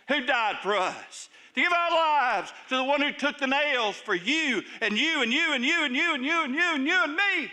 who 0.06 0.24
died 0.24 0.59
for 0.62 0.76
us 0.76 1.30
to 1.56 1.62
give 1.62 1.72
our 1.72 1.90
lives 1.90 2.52
to 2.68 2.76
the 2.76 2.84
one 2.84 3.00
who 3.00 3.12
took 3.12 3.38
the 3.38 3.46
nails 3.46 3.96
for 3.96 4.14
you 4.14 4.62
and 4.80 4.98
you 4.98 5.22
and 5.22 5.32
you 5.32 5.54
and 5.54 5.64
you 5.64 5.84
and 5.84 5.96
you 5.96 6.14
and 6.14 6.24
you 6.24 6.44
and 6.44 6.54
you 6.54 6.74
and 6.74 6.86
you 6.86 7.02
and 7.02 7.12
me. 7.16 7.50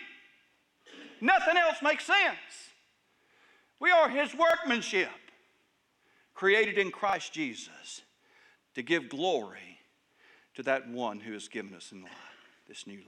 Nothing 1.22 1.56
else 1.56 1.78
makes 1.82 2.06
sense. 2.06 2.72
We 3.80 3.92
are 3.92 4.10
his 4.10 4.36
workmanship, 4.36 5.10
created 6.34 6.78
in 6.78 6.92
Christ 6.92 7.34
Jesus 7.34 8.02
to 8.76 8.82
give 8.82 9.10
glory 9.10 9.80
to 10.56 10.64
that 10.64 10.90
one 10.90 11.22
who 11.22 11.34
has 11.34 11.48
given 11.48 11.74
us 11.74 11.92
in 11.92 12.02
life, 12.02 12.12
this 12.68 12.86
new 12.86 13.00
life. 13.00 13.08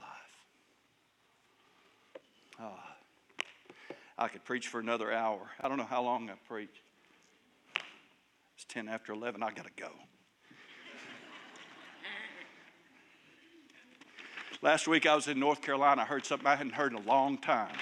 Oh, 2.58 3.94
I 4.18 4.28
could 4.28 4.44
preach 4.44 4.68
for 4.68 4.80
another 4.80 5.12
hour. 5.12 5.50
I 5.60 5.68
don't 5.68 5.76
know 5.76 5.84
how 5.84 6.02
long 6.02 6.30
I 6.30 6.34
preach. 6.48 6.82
It's 8.54 8.64
10 8.68 8.88
after 8.88 9.12
11. 9.12 9.42
I 9.42 9.50
got 9.50 9.66
to 9.66 9.72
go. 9.76 9.90
Last 14.62 14.88
week 14.88 15.06
I 15.06 15.14
was 15.14 15.28
in 15.28 15.38
North 15.38 15.60
Carolina. 15.60 16.02
I 16.02 16.04
heard 16.06 16.24
something 16.24 16.46
I 16.46 16.56
hadn't 16.56 16.74
heard 16.74 16.92
in 16.92 16.98
a 16.98 17.02
long 17.02 17.36
time. 17.36 17.74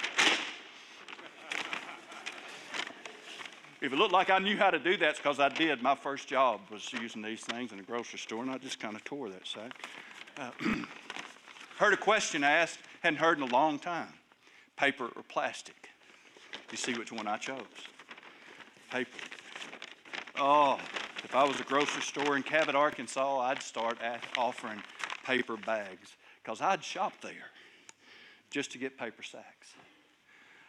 If 3.80 3.92
it 3.92 3.96
looked 3.96 4.12
like 4.12 4.30
I 4.30 4.38
knew 4.38 4.56
how 4.56 4.70
to 4.70 4.78
do 4.78 4.96
that, 4.96 5.10
it's 5.10 5.18
because 5.18 5.38
I 5.38 5.50
did. 5.50 5.82
My 5.82 5.94
first 5.94 6.26
job 6.26 6.60
was 6.70 6.92
using 6.92 7.22
these 7.22 7.42
things 7.42 7.70
in 7.70 7.78
a 7.78 7.82
grocery 7.82 8.18
store, 8.18 8.42
and 8.42 8.50
I 8.50 8.58
just 8.58 8.80
kind 8.80 8.96
of 8.96 9.04
tore 9.04 9.28
that 9.28 9.46
sack. 9.46 9.72
Uh, 10.36 10.50
heard 11.78 11.92
a 11.92 11.96
question 11.96 12.42
asked, 12.42 12.78
hadn't 13.02 13.18
heard 13.18 13.38
in 13.38 13.44
a 13.44 13.52
long 13.52 13.78
time 13.78 14.08
paper 14.76 15.08
or 15.14 15.22
plastic? 15.28 15.90
You 16.72 16.76
see 16.76 16.94
which 16.94 17.12
one 17.12 17.28
I 17.28 17.36
chose? 17.36 17.60
Paper. 18.90 19.10
Oh, 20.36 20.78
if 21.22 21.36
I 21.36 21.44
was 21.44 21.60
a 21.60 21.64
grocery 21.64 22.02
store 22.02 22.36
in 22.36 22.42
Cabot, 22.42 22.74
Arkansas, 22.74 23.38
I'd 23.40 23.62
start 23.62 23.98
offering 24.36 24.82
paper 25.24 25.56
bags 25.56 26.16
because 26.44 26.60
I'd 26.60 26.84
shop 26.84 27.14
there 27.22 27.50
just 28.50 28.72
to 28.72 28.78
get 28.78 28.98
paper 28.98 29.22
sacks. 29.22 29.72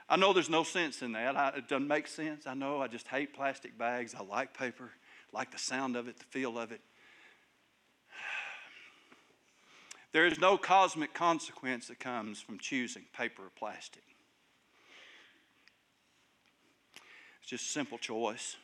I 0.07 0.15
know 0.15 0.33
there's 0.33 0.49
no 0.49 0.63
sense 0.63 1.01
in 1.01 1.11
that. 1.13 1.35
I, 1.35 1.49
it 1.57 1.67
doesn't 1.67 1.87
make 1.87 2.07
sense. 2.07 2.47
I 2.47 2.53
know 2.53 2.81
I 2.81 2.87
just 2.87 3.07
hate 3.07 3.33
plastic 3.33 3.77
bags. 3.77 4.15
I 4.15 4.23
like 4.23 4.57
paper, 4.57 4.91
like 5.33 5.51
the 5.51 5.57
sound 5.57 5.95
of 5.95 6.07
it, 6.07 6.17
the 6.17 6.25
feel 6.25 6.57
of 6.57 6.71
it. 6.71 6.81
There 10.11 10.25
is 10.25 10.39
no 10.39 10.57
cosmic 10.57 11.13
consequence 11.13 11.89
that 11.89 11.99
comes 11.99 12.39
from 12.39 12.57
choosing 12.57 13.03
paper 13.11 13.41
or 13.41 13.51
plastic. 13.53 14.03
It's 17.41 17.49
just 17.49 17.65
a 17.65 17.69
simple 17.69 17.97
choice. 17.97 18.55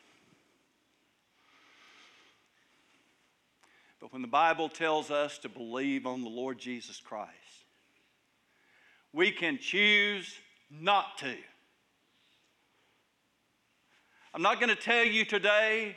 But 4.02 4.12
when 4.12 4.24
the 4.24 4.28
Bible 4.28 4.68
tells 4.68 5.12
us 5.12 5.38
to 5.40 5.50
believe 5.50 6.08
on 6.08 6.24
the 6.24 6.30
Lord 6.30 6.58
Jesus 6.58 7.00
Christ, 7.00 7.30
we 9.14 9.32
can 9.32 9.60
choose 9.60 10.34
not 10.72 11.20
to. 11.20 11.36
I'm 14.34 14.42
not 14.42 14.60
going 14.60 14.70
to 14.70 14.82
tell 14.82 15.06
you 15.06 15.24
today 15.24 15.96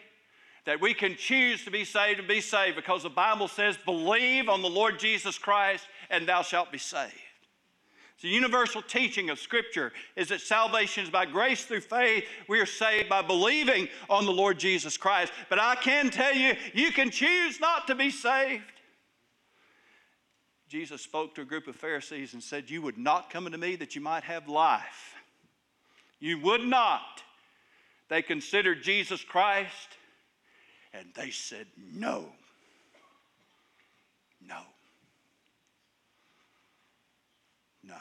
that 0.67 0.81
we 0.81 0.93
can 0.93 1.17
choose 1.17 1.65
to 1.65 1.71
be 1.71 1.85
saved 1.85 2.19
and 2.19 2.29
be 2.29 2.41
saved 2.41 2.77
because 2.77 3.05
the 3.05 3.11
Bible 3.11 3.49
says, 3.49 3.79
believe 3.85 4.49
on 4.49 4.61
the 4.61 4.69
Lord 4.69 4.99
Jesus 4.99 5.39
Christ 5.39 5.87
and 6.11 6.29
thou 6.29 6.43
shalt 6.43 6.73
be 6.73 6.79
saved. 6.79 7.13
The 8.23 8.29
universal 8.29 8.81
teaching 8.81 9.29
of 9.29 9.39
Scripture 9.39 9.93
is 10.17 10.29
that 10.29 10.41
salvation 10.41 11.05
is 11.05 11.11
by 11.11 11.27
grace 11.27 11.65
through 11.65 11.81
faith. 11.81 12.25
We 12.49 12.61
are 12.61 12.67
saved 12.67 13.09
by 13.09 13.23
believing 13.23 13.89
on 14.09 14.25
the 14.25 14.33
Lord 14.33 14.59
Jesus 14.59 14.97
Christ. 14.97 15.33
But 15.51 15.61
I 15.61 15.75
can 15.75 16.11
tell 16.11 16.35
you, 16.35 16.55
you 16.73 16.91
can 16.93 17.11
choose 17.11 17.61
not 17.61 17.87
to 17.89 17.95
be 17.95 18.11
saved. 18.11 18.62
Jesus 20.69 21.03
spoke 21.03 21.35
to 21.35 21.43
a 21.43 21.45
group 21.45 21.67
of 21.67 21.77
Pharisees 21.77 22.33
and 22.33 22.43
said, 22.43 22.71
You 22.71 22.83
would 22.83 22.99
not 22.99 23.31
come 23.31 23.47
unto 23.47 23.59
me 23.59 23.77
that 23.77 23.95
you 23.95 24.01
might 24.01 24.25
have 24.25 24.49
life. 24.49 25.15
You 26.19 26.39
would 26.41 26.62
not. 26.62 27.23
They 28.09 28.23
considered 28.23 28.83
Jesus 28.83 29.23
Christ 29.23 29.99
and 30.95 31.07
they 31.15 31.31
said, 31.31 31.67
No. 31.77 32.27
No. 34.47 34.61
No. 37.83 37.97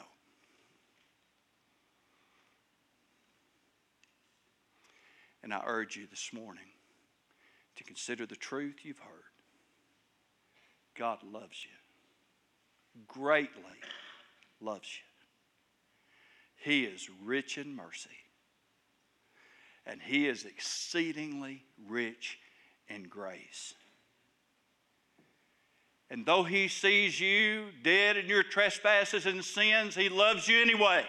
And 5.44 5.52
I 5.52 5.60
urge 5.66 5.94
you 5.94 6.06
this 6.10 6.30
morning 6.32 6.64
to 7.76 7.84
consider 7.84 8.24
the 8.24 8.34
truth 8.34 8.76
you've 8.82 8.98
heard. 8.98 9.10
God 10.96 11.18
loves 11.22 11.66
you, 11.66 13.02
greatly 13.06 13.60
loves 14.58 14.88
you. 14.88 15.04
He 16.56 16.84
is 16.84 17.10
rich 17.22 17.58
in 17.58 17.76
mercy, 17.76 18.08
and 19.84 20.00
He 20.00 20.28
is 20.28 20.46
exceedingly 20.46 21.62
rich 21.86 22.38
in 22.88 23.02
grace. 23.02 23.74
And 26.08 26.24
though 26.24 26.44
He 26.44 26.68
sees 26.68 27.20
you 27.20 27.66
dead 27.82 28.16
in 28.16 28.28
your 28.28 28.44
trespasses 28.44 29.26
and 29.26 29.44
sins, 29.44 29.94
He 29.94 30.08
loves 30.08 30.48
you 30.48 30.58
anyway. 30.62 31.04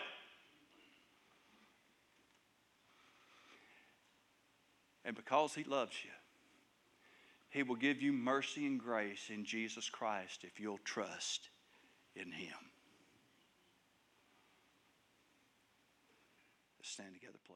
And 5.06 5.16
because 5.16 5.54
He 5.54 5.64
loves 5.64 5.96
you, 6.04 6.12
He 7.50 7.64
will 7.64 7.76
give 7.76 8.02
you 8.02 8.12
mercy 8.12 8.66
and 8.66 8.80
grace 8.80 9.30
in 9.30 9.46
Jesus 9.46 9.90
Christ 9.90 10.44
if 10.44 10.60
you'll 10.60 10.80
trust 10.84 11.50
in 12.16 12.32
Him. 12.32 12.58
Let's 16.80 16.90
stand 16.90 17.14
together, 17.14 17.38
please. 17.46 17.55